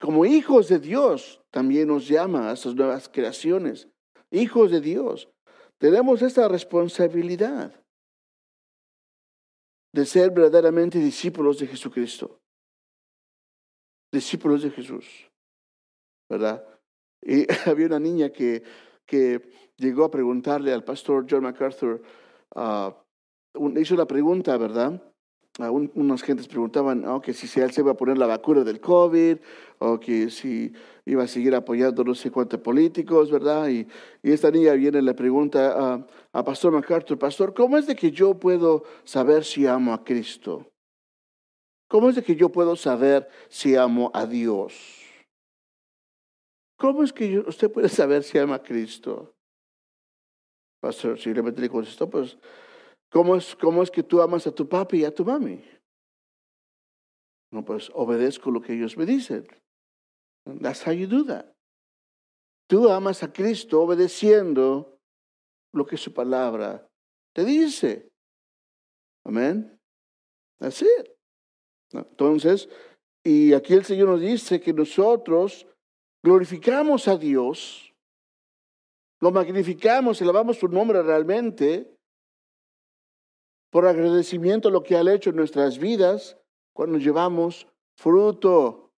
como 0.00 0.24
hijos 0.24 0.68
de 0.68 0.78
Dios, 0.78 1.42
también 1.50 1.88
nos 1.88 2.08
llama 2.08 2.50
a 2.50 2.54
esas 2.54 2.74
nuevas 2.74 3.08
creaciones. 3.08 3.88
Hijos 4.30 4.70
de 4.70 4.80
Dios. 4.80 5.28
Tenemos 5.78 6.22
esta 6.22 6.48
responsabilidad 6.48 7.72
de 9.92 10.06
ser 10.06 10.30
verdaderamente 10.30 10.98
discípulos 10.98 11.58
de 11.58 11.66
Jesucristo. 11.66 12.40
Discípulos 14.14 14.62
de 14.62 14.70
Jesús. 14.70 15.04
¿Verdad? 16.28 16.64
Y 17.20 17.46
había 17.68 17.86
una 17.86 17.98
niña 17.98 18.30
que, 18.30 18.62
que 19.04 19.42
llegó 19.76 20.04
a 20.04 20.10
preguntarle 20.10 20.72
al 20.72 20.84
pastor 20.84 21.26
John 21.28 21.42
MacArthur, 21.42 22.00
uh, 22.54 22.92
hizo 23.78 23.96
la 23.96 24.06
pregunta, 24.06 24.56
¿verdad? 24.56 25.02
unas 25.58 26.22
gentes 26.22 26.48
preguntaban 26.48 27.06
oh, 27.06 27.20
que 27.20 27.32
si 27.32 27.60
él 27.60 27.70
se 27.70 27.80
iba 27.80 27.92
a 27.92 27.96
poner 27.96 28.18
la 28.18 28.26
vacuna 28.26 28.64
del 28.64 28.80
COVID 28.80 29.36
o 29.78 30.00
que 30.00 30.28
si 30.28 30.72
iba 31.04 31.22
a 31.22 31.28
seguir 31.28 31.54
apoyando 31.54 32.02
no 32.02 32.14
sé 32.16 32.32
cuántos 32.32 32.58
políticos, 32.60 33.30
¿verdad? 33.30 33.68
Y, 33.68 33.86
esta 34.22 34.50
niña 34.50 34.72
viene 34.72 34.98
y 34.98 35.02
le 35.02 35.14
pregunta 35.14 35.94
a, 35.94 36.06
a 36.32 36.44
Pastor 36.44 36.72
MacArthur, 36.72 37.18
Pastor, 37.18 37.54
¿cómo 37.54 37.78
es 37.78 37.86
de 37.86 37.94
que 37.94 38.10
yo 38.10 38.34
puedo 38.34 38.82
saber 39.04 39.44
si 39.44 39.64
amo 39.66 39.92
a 39.92 40.02
Cristo? 40.02 40.73
¿Cómo 41.94 42.08
es 42.08 42.16
de 42.16 42.24
que 42.24 42.34
yo 42.34 42.48
puedo 42.48 42.74
saber 42.74 43.28
si 43.48 43.76
amo 43.76 44.10
a 44.12 44.26
Dios? 44.26 44.74
¿Cómo 46.76 47.04
es 47.04 47.12
que 47.12 47.38
usted 47.38 47.70
puede 47.70 47.88
saber 47.88 48.24
si 48.24 48.36
ama 48.36 48.56
a 48.56 48.62
Cristo? 48.64 49.32
Pastor, 50.80 51.20
si 51.20 51.32
le 51.32 51.68
contestó, 51.68 52.10
pues 52.10 52.36
¿Cómo 53.12 53.36
es, 53.36 53.54
¿Cómo 53.54 53.80
es 53.80 53.92
que 53.92 54.02
tú 54.02 54.20
amas 54.20 54.44
a 54.48 54.52
tu 54.52 54.68
papi 54.68 55.02
y 55.02 55.04
a 55.04 55.14
tu 55.14 55.24
mami? 55.24 55.64
No, 57.52 57.64
pues 57.64 57.88
obedezco 57.94 58.50
lo 58.50 58.60
que 58.60 58.72
ellos 58.72 58.96
me 58.96 59.06
dicen. 59.06 59.46
That's 60.60 60.84
how 60.84 60.92
you 60.92 61.06
do 61.06 61.24
that. 61.26 61.46
Tú 62.68 62.88
amas 62.88 63.22
a 63.22 63.32
Cristo 63.32 63.80
obedeciendo 63.80 64.98
lo 65.72 65.86
que 65.86 65.96
su 65.96 66.12
palabra 66.12 66.90
te 67.32 67.44
dice. 67.44 68.10
Amén. 69.24 69.78
That's 70.58 70.82
it. 70.82 71.13
Entonces, 72.00 72.68
y 73.22 73.52
aquí 73.52 73.74
el 73.74 73.84
Señor 73.84 74.08
nos 74.08 74.20
dice 74.20 74.60
que 74.60 74.72
nosotros 74.72 75.66
glorificamos 76.22 77.08
a 77.08 77.16
Dios, 77.16 77.94
lo 79.20 79.30
magnificamos, 79.30 80.20
elevamos 80.20 80.58
su 80.58 80.68
nombre 80.68 81.02
realmente, 81.02 81.90
por 83.70 83.86
agradecimiento 83.86 84.68
a 84.68 84.70
lo 84.70 84.82
que 84.82 84.96
ha 84.96 85.12
hecho 85.12 85.30
en 85.30 85.36
nuestras 85.36 85.78
vidas 85.78 86.36
cuando 86.74 86.98
llevamos 86.98 87.66
fruto. 87.96 88.92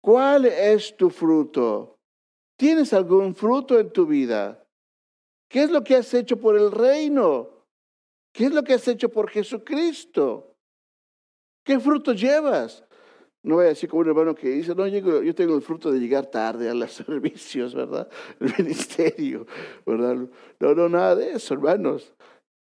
¿Cuál 0.00 0.46
es 0.46 0.96
tu 0.96 1.10
fruto? 1.10 1.98
¿Tienes 2.56 2.92
algún 2.92 3.34
fruto 3.34 3.78
en 3.78 3.92
tu 3.92 4.06
vida? 4.06 4.64
¿Qué 5.50 5.64
es 5.64 5.70
lo 5.70 5.84
que 5.84 5.96
has 5.96 6.12
hecho 6.14 6.38
por 6.38 6.56
el 6.56 6.70
reino? 6.70 7.66
¿Qué 8.32 8.46
es 8.46 8.52
lo 8.52 8.62
que 8.62 8.74
has 8.74 8.86
hecho 8.88 9.08
por 9.08 9.28
Jesucristo? 9.28 10.47
¿Qué 11.68 11.78
fruto 11.78 12.14
llevas? 12.14 12.82
No 13.42 13.56
voy 13.56 13.66
a 13.66 13.68
decir 13.68 13.90
como 13.90 14.00
un 14.00 14.08
hermano 14.08 14.34
que 14.34 14.48
dice, 14.48 14.74
no, 14.74 14.86
yo 14.86 15.34
tengo 15.34 15.54
el 15.54 15.60
fruto 15.60 15.92
de 15.92 15.98
llegar 16.00 16.24
tarde 16.24 16.70
a 16.70 16.72
los 16.72 16.90
servicios, 17.06 17.74
¿verdad? 17.74 18.08
El 18.40 18.54
ministerio, 18.56 19.46
¿verdad? 19.84 20.16
No, 20.60 20.74
no, 20.74 20.88
nada 20.88 21.14
de 21.14 21.32
eso, 21.32 21.52
hermanos. 21.52 22.14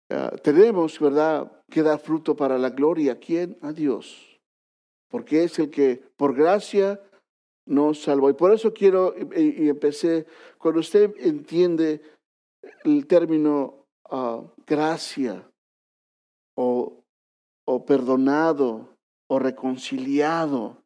Ah, 0.09 0.32
tenemos, 0.42 0.98
¿verdad?, 0.98 1.52
que 1.68 1.82
dar 1.82 1.98
fruto 1.98 2.35
para 2.35 2.56
la 2.56 2.70
gloria. 2.70 3.20
¿Quién? 3.20 3.59
A 3.61 3.70
Dios. 3.70 4.40
Porque 5.11 5.44
es 5.44 5.59
el 5.59 5.68
que, 5.68 6.02
por 6.16 6.35
gracia, 6.35 6.98
nos 7.66 8.00
salvó. 8.00 8.30
Y 8.30 8.32
por 8.32 8.54
eso 8.54 8.72
quiero, 8.72 9.14
y, 9.37 9.68
empecé, 9.68 10.24
cuando 10.56 10.80
usted 10.80 11.12
entiende 11.18 12.00
el 12.85 13.06
término 13.06 13.85
ah, 14.11 14.42
gracia 14.66 15.46
o, 16.54 16.95
o 17.66 17.85
perdonado 17.85 18.96
o 19.29 19.38
reconciliado, 19.38 20.83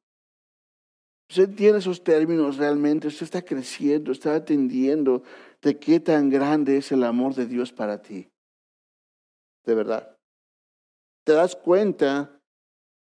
usted 1.29 1.45
entiende 1.45 1.79
esos 1.79 2.03
términos 2.03 2.57
realmente, 2.57 3.07
usted 3.07 3.25
está 3.25 3.43
creciendo, 3.43 4.11
está 4.11 4.35
atendiendo 4.35 5.23
de 5.63 5.79
qué 5.79 6.01
tan 6.01 6.31
grande 6.31 6.79
es 6.79 6.91
el 6.91 7.05
amor 7.05 7.35
de 7.35 7.47
Dios 7.47 7.73
para 7.73 8.03
ti. 8.03 8.29
De 9.65 9.75
verdad. 9.75 10.17
Te 11.25 11.35
das 11.35 11.55
cuenta 11.55 12.41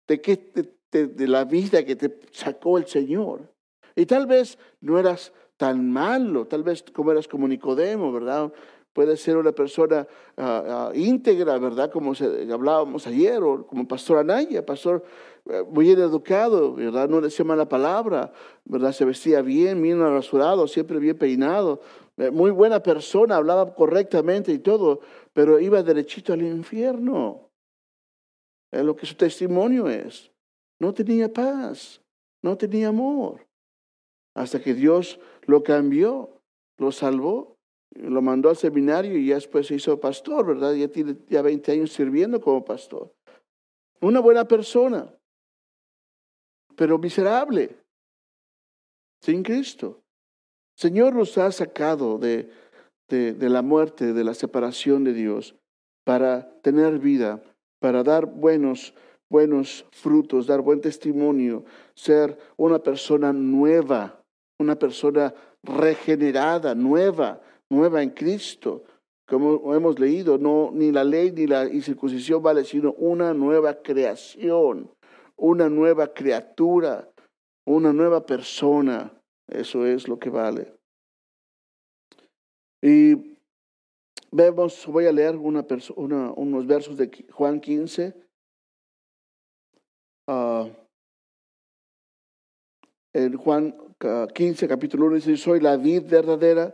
de, 0.07 0.21
que, 0.21 0.51
de, 0.91 1.27
la 1.27 1.43
vida 1.43 1.83
que 1.83 1.95
te 1.95 2.19
sacó 2.31 2.77
el 2.77 2.87
Señor. 2.87 3.53
Y 3.95 4.05
tal 4.05 4.25
vez 4.25 4.57
no 4.79 4.97
eras 4.97 5.33
tan 5.57 5.91
malo, 5.91 6.47
tal 6.47 6.63
vez 6.63 6.83
como 6.93 7.11
eras 7.11 7.27
como 7.27 7.47
Nicodemo, 7.47 8.11
¿verdad? 8.11 8.51
Puede 8.95 9.17
ser 9.17 9.35
una 9.35 9.51
persona 9.51 10.07
ah, 10.37 10.63
ah, 10.65 10.91
íntegra, 10.95 11.57
¿verdad? 11.59 11.91
Como 11.91 12.13
hablábamos 12.13 13.05
ayer, 13.07 13.43
o 13.43 13.67
como 13.67 13.85
Pastor 13.85 14.19
Anaya, 14.19 14.65
pastor 14.65 15.03
eh, 15.49 15.65
muy 15.69 15.87
bien 15.87 15.99
educado, 15.99 16.73
¿verdad? 16.75 17.09
No 17.09 17.19
decía 17.19 17.43
mala 17.43 17.67
palabra, 17.67 18.31
¿verdad? 18.63 18.93
Se 18.93 19.03
vestía 19.03 19.41
bien, 19.41 19.81
bien 19.81 19.99
rasurado, 19.99 20.65
siempre 20.65 20.97
bien 20.99 21.17
peinado, 21.17 21.81
eh, 22.15 22.31
muy 22.31 22.51
buena 22.51 22.81
persona, 22.81 23.35
hablaba 23.35 23.75
correctamente 23.75 24.53
y 24.53 24.59
todo, 24.59 25.01
pero 25.33 25.59
iba 25.59 25.83
derechito 25.83 26.31
al 26.31 26.43
infierno. 26.43 27.49
Es 28.71 28.85
lo 28.85 28.95
que 28.95 29.05
su 29.05 29.15
testimonio 29.15 29.89
es. 29.89 30.31
No 30.79 30.93
tenía 30.93 31.33
paz, 31.33 32.01
no 32.41 32.57
tenía 32.57 32.87
amor. 32.87 33.45
Hasta 34.33 34.61
que 34.61 34.73
Dios 34.73 35.19
lo 35.47 35.63
cambió, 35.63 36.29
lo 36.77 36.93
salvó, 36.93 37.54
lo 37.95 38.21
mandó 38.21 38.49
al 38.49 38.57
seminario 38.57 39.17
y 39.17 39.27
ya 39.27 39.35
después 39.35 39.67
se 39.67 39.75
hizo 39.75 39.99
pastor, 39.99 40.45
¿verdad? 40.45 40.73
Ya 40.73 40.87
tiene 40.87 41.15
ya 41.29 41.41
20 41.41 41.71
años 41.71 41.91
sirviendo 41.91 42.39
como 42.39 42.63
pastor. 42.63 43.13
Una 44.01 44.19
buena 44.19 44.45
persona, 44.45 45.13
pero 46.75 46.97
miserable, 46.97 47.75
sin 49.21 49.43
Cristo. 49.43 50.01
Señor 50.77 51.15
nos 51.15 51.37
ha 51.37 51.51
sacado 51.51 52.17
de, 52.17 52.49
de, 53.07 53.33
de 53.33 53.49
la 53.49 53.61
muerte, 53.61 54.13
de 54.13 54.23
la 54.23 54.33
separación 54.33 55.03
de 55.05 55.13
Dios, 55.13 55.55
para 56.03 56.59
tener 56.61 56.99
vida, 56.99 57.41
para 57.79 58.03
dar 58.03 58.25
buenos 58.25 58.93
buenos 59.29 59.85
frutos, 59.91 60.47
dar 60.47 60.61
buen 60.61 60.81
testimonio, 60.81 61.65
ser 61.93 62.37
una 62.57 62.79
persona 62.79 63.33
nueva, 63.33 64.23
una 64.59 64.77
persona 64.77 65.33
regenerada, 65.63 66.75
nueva, 66.75 67.41
nueva 67.69 68.01
en 68.01 68.11
Cristo. 68.11 68.83
Como 69.27 69.73
hemos 69.73 69.99
leído, 69.99 70.37
no 70.37 70.69
ni 70.71 70.91
la 70.91 71.03
ley 71.03 71.31
ni 71.31 71.47
la 71.47 71.67
circuncisión 71.81 72.43
vale, 72.43 72.63
sino 72.63 72.93
una 72.93 73.33
nueva 73.33 73.81
creación, 73.81 74.91
una 75.35 75.67
nueva 75.67 76.13
criatura, 76.13 77.09
una 77.65 77.91
nueva 77.91 78.25
persona. 78.25 79.11
Eso 79.47 79.85
es 79.85 80.07
lo 80.07 80.19
que 80.19 80.29
vale. 80.29 80.73
Y 82.83 83.37
vemos, 84.31 84.85
voy 84.85 85.07
a 85.07 85.11
leer 85.11 85.35
una, 85.37 85.65
unos 86.35 86.67
versos 86.67 86.97
de 86.97 87.25
Juan 87.31 87.59
15 87.59 88.25
Ah, 90.27 90.67
en 93.13 93.37
Juan 93.37 93.75
15, 94.33 94.67
capítulo 94.67 95.05
1, 95.05 95.15
dice, 95.15 95.37
soy 95.37 95.59
la 95.59 95.77
vid 95.77 96.03
verdadera, 96.09 96.73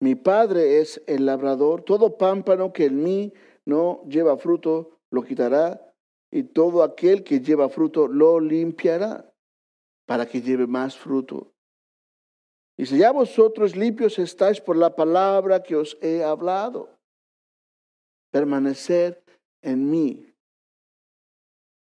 mi 0.00 0.14
padre 0.14 0.80
es 0.80 1.02
el 1.06 1.26
labrador, 1.26 1.82
todo 1.82 2.16
pámpano 2.16 2.72
que 2.72 2.86
en 2.86 3.02
mí 3.02 3.32
no 3.66 4.02
lleva 4.08 4.36
fruto 4.38 4.98
lo 5.10 5.22
quitará, 5.22 5.94
y 6.30 6.44
todo 6.44 6.82
aquel 6.82 7.22
que 7.22 7.40
lleva 7.40 7.68
fruto 7.68 8.08
lo 8.08 8.40
limpiará, 8.40 9.30
para 10.06 10.26
que 10.26 10.40
lleve 10.40 10.66
más 10.66 10.96
fruto. 10.96 11.52
Dice, 12.78 12.96
ya 12.96 13.12
vosotros 13.12 13.76
limpios 13.76 14.18
estáis 14.18 14.58
por 14.58 14.74
la 14.74 14.96
palabra 14.96 15.62
que 15.62 15.76
os 15.76 15.98
he 16.00 16.24
hablado. 16.24 16.88
Permanecer 18.30 19.22
en 19.60 19.90
mí 19.90 20.34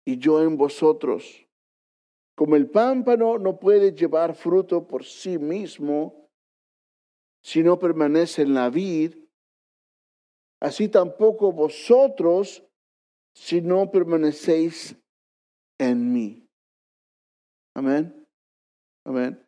y 0.06 0.16
yo 0.16 0.40
en 0.42 0.56
vosotros. 0.56 1.46
Como 2.34 2.56
el 2.56 2.70
pámpano 2.70 3.36
no 3.38 3.58
puede 3.58 3.92
llevar 3.92 4.34
fruto 4.34 4.86
por 4.86 5.04
sí 5.04 5.38
mismo 5.38 6.25
si 7.46 7.62
no 7.62 7.78
permanece 7.78 8.42
en 8.42 8.54
la 8.54 8.70
vid, 8.70 9.14
así 10.60 10.88
tampoco 10.88 11.52
vosotros 11.52 12.64
si 13.36 13.60
no 13.60 13.92
permanecéis 13.92 14.96
en 15.78 16.12
mí. 16.12 16.44
Amén. 17.72 18.26
Amén. 19.04 19.46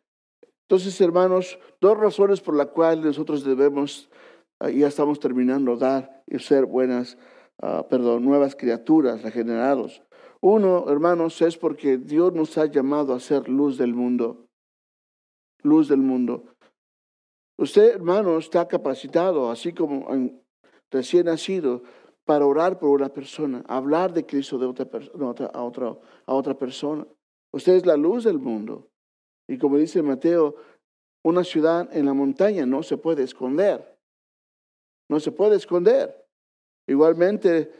Entonces, 0.61 1.01
hermanos, 1.01 1.59
dos 1.81 1.97
razones 1.97 2.39
por 2.39 2.55
las 2.55 2.67
cuales 2.67 3.03
nosotros 3.03 3.43
debemos, 3.43 4.09
ah, 4.61 4.69
ya 4.69 4.87
estamos 4.87 5.19
terminando, 5.19 5.75
dar 5.75 6.23
y 6.25 6.39
ser 6.39 6.67
buenas, 6.67 7.17
ah, 7.61 7.85
perdón, 7.89 8.23
nuevas 8.23 8.55
criaturas, 8.55 9.23
regenerados. 9.23 10.03
Uno, 10.39 10.89
hermanos, 10.89 11.41
es 11.41 11.57
porque 11.57 11.97
Dios 11.97 12.33
nos 12.33 12.57
ha 12.57 12.65
llamado 12.67 13.13
a 13.13 13.19
ser 13.19 13.49
luz 13.49 13.77
del 13.77 13.93
mundo. 13.93 14.47
Luz 15.63 15.89
del 15.89 15.99
mundo. 15.99 16.48
Usted, 17.59 17.95
hermano, 17.95 18.37
está 18.37 18.65
capacitado, 18.65 19.51
así 19.51 19.73
como 19.73 20.07
recién 20.89 21.25
nacido, 21.25 21.83
para 22.23 22.45
orar 22.45 22.79
por 22.79 22.89
una 22.91 23.09
persona, 23.09 23.65
hablar 23.67 24.13
de 24.13 24.25
Cristo 24.25 24.57
de 24.57 24.65
otra, 24.65 24.87
a, 25.53 25.61
otra, 25.61 25.97
a 26.25 26.33
otra 26.33 26.57
persona. 26.57 27.05
Usted 27.51 27.73
es 27.73 27.85
la 27.85 27.97
luz 27.97 28.23
del 28.23 28.39
mundo. 28.39 28.87
Y 29.45 29.57
como 29.57 29.77
dice 29.77 30.01
Mateo, 30.01 30.55
una 31.21 31.43
ciudad 31.43 31.89
en 31.91 32.05
la 32.05 32.13
montaña 32.13 32.65
no 32.65 32.81
se 32.81 32.95
puede 32.95 33.23
esconder. 33.23 33.99
No 35.09 35.19
se 35.19 35.33
puede 35.33 35.57
esconder. 35.57 36.15
Igualmente, 36.87 37.73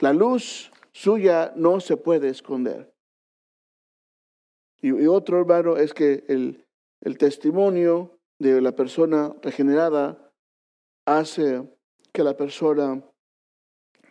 la 0.00 0.12
luz 0.12 0.72
suya 0.90 1.52
no 1.54 1.78
se 1.78 1.96
puede 1.96 2.30
esconder. 2.30 2.92
Y, 4.82 4.90
otro 5.06 5.38
hermano 5.38 5.76
es 5.76 5.94
que 5.94 6.24
el, 6.26 6.66
el 7.00 7.16
testimonio 7.16 8.13
de 8.52 8.60
la 8.60 8.72
persona 8.72 9.34
regenerada 9.42 10.30
hace 11.06 11.66
que 12.12 12.22
la 12.22 12.36
persona 12.36 13.02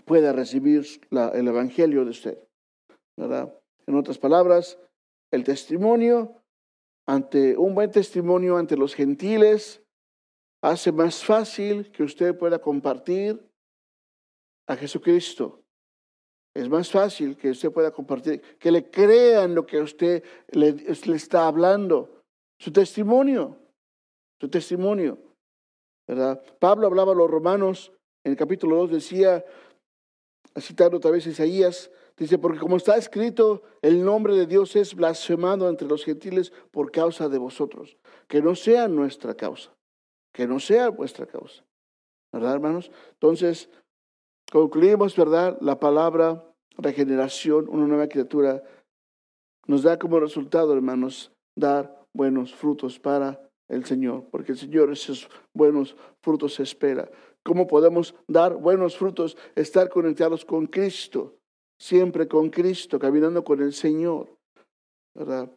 pueda 0.06 0.34
recibir 0.34 0.86
el 1.12 1.48
evangelio 1.48 2.04
de 2.04 2.10
usted. 2.10 2.38
¿verdad? 3.16 3.54
En 3.86 3.96
otras 3.96 4.18
palabras, 4.18 4.80
el 5.32 5.44
testimonio 5.44 6.42
ante 7.06 7.58
un 7.58 7.76
buen 7.76 7.92
testimonio 7.92 8.58
ante 8.58 8.78
los 8.78 8.96
gentiles 8.96 9.84
hace 10.62 10.92
más 10.92 11.24
fácil 11.24 11.92
que 11.92 12.04
usted 12.04 12.36
pueda 12.38 12.60
compartir 12.60 13.40
a 14.68 14.76
Jesucristo. 14.76 15.62
Es 16.56 16.70
más 16.70 16.90
fácil 16.90 17.36
que 17.36 17.50
usted 17.50 17.72
pueda 17.72 17.92
compartir, 17.92 18.42
que 18.58 18.72
le 18.72 18.90
crean 18.90 19.54
lo 19.54 19.66
que 19.66 19.82
usted 19.82 20.24
le, 20.52 20.72
le 20.72 21.16
está 21.16 21.48
hablando, 21.48 22.24
su 22.58 22.72
testimonio, 22.72 23.63
testimonio. 24.50 25.18
¿verdad? 26.08 26.44
Pablo 26.60 26.88
hablaba 26.88 27.14
a 27.14 27.16
los 27.16 27.30
romanos, 27.30 27.92
en 28.24 28.32
el 28.32 28.38
capítulo 28.38 28.78
2 28.78 28.92
decía, 28.92 29.44
citando 30.60 30.98
otra 30.98 31.12
vez 31.12 31.26
Isaías, 31.28 31.92
dice, 32.18 32.38
porque 32.38 32.60
como 32.60 32.78
está 32.78 32.96
escrito, 32.98 33.64
el 33.82 34.04
nombre 34.04 34.36
de 34.36 34.46
Dios 34.46 34.76
es 34.76 34.96
blasfemado 34.96 35.70
entre 35.70 35.88
los 35.88 36.04
gentiles 36.06 36.52
por 36.72 36.92
causa 36.92 37.30
de 37.30 37.38
vosotros. 37.38 37.98
Que 38.28 38.42
no 38.42 38.56
sea 38.56 38.88
nuestra 38.88 39.36
causa, 39.36 39.74
que 40.34 40.48
no 40.48 40.60
sea 40.60 40.90
vuestra 40.90 41.26
causa. 41.26 41.64
¿Verdad, 42.32 42.54
hermanos? 42.54 42.92
Entonces, 43.14 43.70
Concluimos, 44.54 45.16
¿verdad? 45.16 45.58
La 45.62 45.80
palabra 45.80 46.46
regeneración, 46.78 47.68
una 47.70 47.88
nueva 47.88 48.08
criatura, 48.08 48.64
nos 49.66 49.82
da 49.82 49.98
como 49.98 50.20
resultado, 50.20 50.74
hermanos, 50.74 51.32
dar 51.56 52.06
buenos 52.14 52.54
frutos 52.54 53.00
para 53.00 53.50
el 53.70 53.86
Señor, 53.86 54.28
porque 54.32 54.54
el 54.54 54.58
Señor 54.58 54.92
esos 54.92 55.30
buenos 55.54 55.96
frutos 56.22 56.60
espera. 56.60 57.10
¿Cómo 57.44 57.68
podemos 57.68 58.16
dar 58.28 58.56
buenos 58.56 58.98
frutos? 58.98 59.38
Estar 59.56 59.90
conectados 59.90 60.46
con 60.46 60.68
Cristo, 60.68 61.36
siempre 61.80 62.28
con 62.28 62.50
Cristo, 62.50 63.00
caminando 63.00 63.44
con 63.44 63.62
el 63.62 63.74
Señor. 63.74 64.30
¿verdad? 65.14 65.52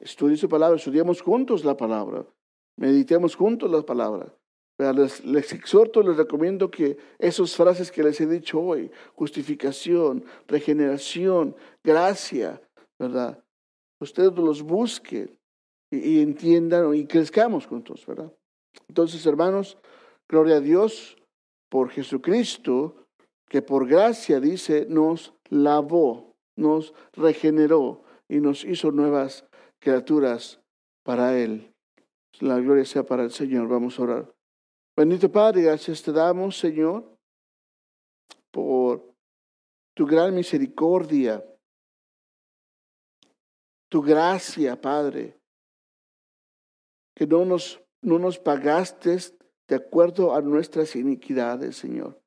Estudie 0.00 0.36
su 0.36 0.48
palabra, 0.48 0.76
estudiemos 0.76 1.20
juntos 1.22 1.64
la 1.64 1.76
palabra, 1.76 2.24
meditemos 2.76 3.34
juntos 3.34 3.70
la 3.70 3.82
palabra. 3.82 4.34
Les, 4.78 5.24
les, 5.24 5.52
exhorto, 5.52 6.02
les 6.02 6.16
recomiendo 6.16 6.70
que 6.70 6.96
esas 7.18 7.56
frases 7.56 7.90
que 7.90 8.04
les 8.04 8.20
he 8.20 8.26
dicho 8.26 8.60
hoy, 8.60 8.92
justificación, 9.14 10.24
regeneración, 10.46 11.56
gracia, 11.82 12.62
¿verdad? 12.96 13.42
Ustedes 14.00 14.32
los 14.36 14.62
busquen 14.62 15.36
y, 15.90 16.20
entiendan 16.20 16.94
y 16.94 17.06
crezcamos 17.06 17.66
juntos, 17.66 18.04
¿verdad? 18.06 18.32
Entonces, 18.88 19.24
hermanos, 19.26 19.78
gloria 20.28 20.56
a 20.56 20.60
Dios 20.60 21.16
por 21.68 21.90
Jesucristo, 21.90 23.06
que 23.48 23.62
por 23.62 23.88
gracia, 23.88 24.40
dice, 24.40 24.86
nos 24.88 25.34
lavó, 25.48 26.36
nos 26.56 26.92
regeneró 27.12 28.04
y 28.28 28.40
nos 28.40 28.64
hizo 28.64 28.90
nuevas 28.90 29.46
criaturas 29.78 30.60
para 31.02 31.38
Él. 31.38 31.72
La 32.40 32.58
gloria 32.58 32.84
sea 32.84 33.04
para 33.04 33.24
el 33.24 33.30
Señor. 33.30 33.68
Vamos 33.68 33.98
a 33.98 34.02
orar. 34.02 34.34
Bendito 34.96 35.30
Padre, 35.30 35.62
gracias 35.62 36.02
te 36.02 36.12
damos, 36.12 36.58
Señor, 36.58 37.16
por 38.50 39.14
tu 39.94 40.04
gran 40.04 40.34
misericordia, 40.34 41.44
tu 43.88 44.02
gracia, 44.02 44.80
Padre, 44.80 45.37
que 47.18 47.26
no 47.26 47.44
nos, 47.44 47.82
no 48.00 48.20
nos 48.20 48.38
pagaste 48.38 49.18
de 49.66 49.74
acuerdo 49.74 50.36
a 50.36 50.40
nuestras 50.40 50.94
iniquidades, 50.94 51.76
Señor, 51.76 52.22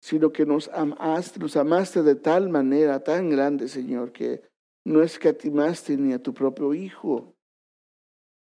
sino 0.00 0.30
que 0.30 0.46
nos 0.46 0.68
amaste, 0.68 1.40
nos 1.40 1.56
amaste 1.56 2.04
de 2.04 2.14
tal 2.14 2.48
manera 2.48 3.02
tan 3.02 3.28
grande, 3.28 3.66
Señor, 3.66 4.12
que 4.12 4.40
no 4.84 5.02
escatimaste 5.02 5.96
ni 5.96 6.12
a 6.12 6.22
tu 6.22 6.32
propio 6.32 6.74
Hijo. 6.74 7.34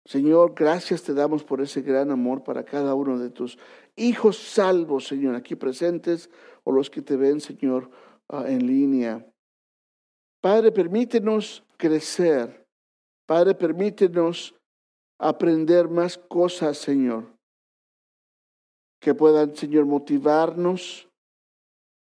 Señor, 0.03 0.55
gracias 0.55 1.03
te 1.03 1.13
damos 1.13 1.45
por 1.45 1.61
ese 1.61 1.81
gran 1.81 2.11
amor 2.11 2.43
para 2.43 2.65
cada 2.65 2.93
uno 2.93 3.17
de 3.17 3.29
tus 3.29 3.57
hijos 3.95 4.35
salvos, 4.35 5.07
Señor, 5.07 5.35
aquí 5.35 5.55
presentes 5.55 6.29
o 6.65 6.73
los 6.73 6.89
que 6.89 7.01
te 7.01 7.15
ven, 7.15 7.39
Señor, 7.39 7.89
ah, 8.27 8.43
en 8.45 8.67
línea. 8.67 9.25
Padre, 10.41 10.73
permítenos 10.73 11.63
crecer. 11.77 12.67
Padre, 13.25 13.55
permítenos 13.55 14.53
aprender 15.21 15.87
más 15.87 16.17
cosas, 16.17 16.79
Señor, 16.79 17.25
que 18.99 19.13
puedan, 19.13 19.55
Señor, 19.55 19.85
motivarnos, 19.85 21.07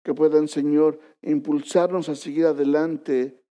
que 0.06 0.14
puedan, 0.14 0.48
Señor, 0.48 1.00
impulsarnos 1.22 2.08
a 2.08 2.16
seguir 2.16 2.46
adelante 2.46 3.44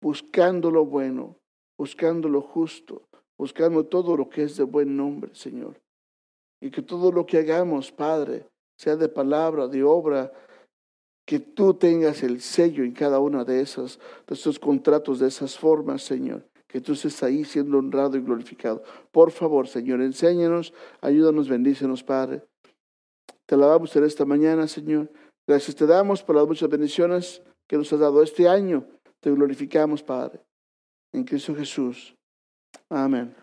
buscando 0.00 0.70
lo 0.70 0.86
bueno, 0.86 1.36
buscando 1.76 2.28
lo 2.28 2.40
justo, 2.40 3.08
buscando 3.36 3.84
todo 3.84 4.16
lo 4.16 4.28
que 4.28 4.44
es 4.44 4.56
de 4.56 4.62
buen 4.62 4.96
nombre, 4.96 5.34
Señor. 5.34 5.80
Y 6.60 6.70
que 6.70 6.80
todo 6.80 7.10
lo 7.10 7.26
que 7.26 7.38
hagamos, 7.38 7.90
Padre, 7.90 8.46
sea 8.78 8.94
de 8.94 9.08
palabra, 9.08 9.66
de 9.66 9.82
obra, 9.82 10.32
que 11.26 11.40
tú 11.40 11.74
tengas 11.74 12.22
el 12.22 12.40
sello 12.40 12.84
en 12.84 12.92
cada 12.92 13.18
una 13.18 13.44
de 13.44 13.60
esas, 13.60 13.98
de 14.28 14.34
esos 14.34 14.60
contratos, 14.60 15.18
de 15.18 15.26
esas 15.26 15.58
formas, 15.58 16.02
Señor. 16.02 16.46
Que 16.74 16.80
tú 16.80 16.94
estés 16.94 17.22
ahí 17.22 17.44
siendo 17.44 17.78
honrado 17.78 18.16
y 18.16 18.20
glorificado. 18.20 18.82
Por 19.12 19.30
favor, 19.30 19.68
Señor, 19.68 20.00
enséñanos, 20.00 20.74
ayúdanos, 21.00 21.48
bendícenos, 21.48 22.02
Padre. 22.02 22.42
Te 23.46 23.54
alabamos 23.54 23.94
en 23.94 24.02
esta 24.02 24.24
mañana, 24.24 24.66
Señor. 24.66 25.08
Gracias 25.46 25.76
te 25.76 25.86
damos 25.86 26.24
por 26.24 26.34
las 26.34 26.48
muchas 26.48 26.68
bendiciones 26.68 27.42
que 27.68 27.76
nos 27.76 27.92
has 27.92 28.00
dado 28.00 28.24
este 28.24 28.48
año 28.48 28.88
te 29.20 29.30
glorificamos, 29.30 30.02
Padre, 30.02 30.42
en 31.10 31.24
Cristo 31.24 31.54
Jesús. 31.54 32.14
Amén. 32.90 33.34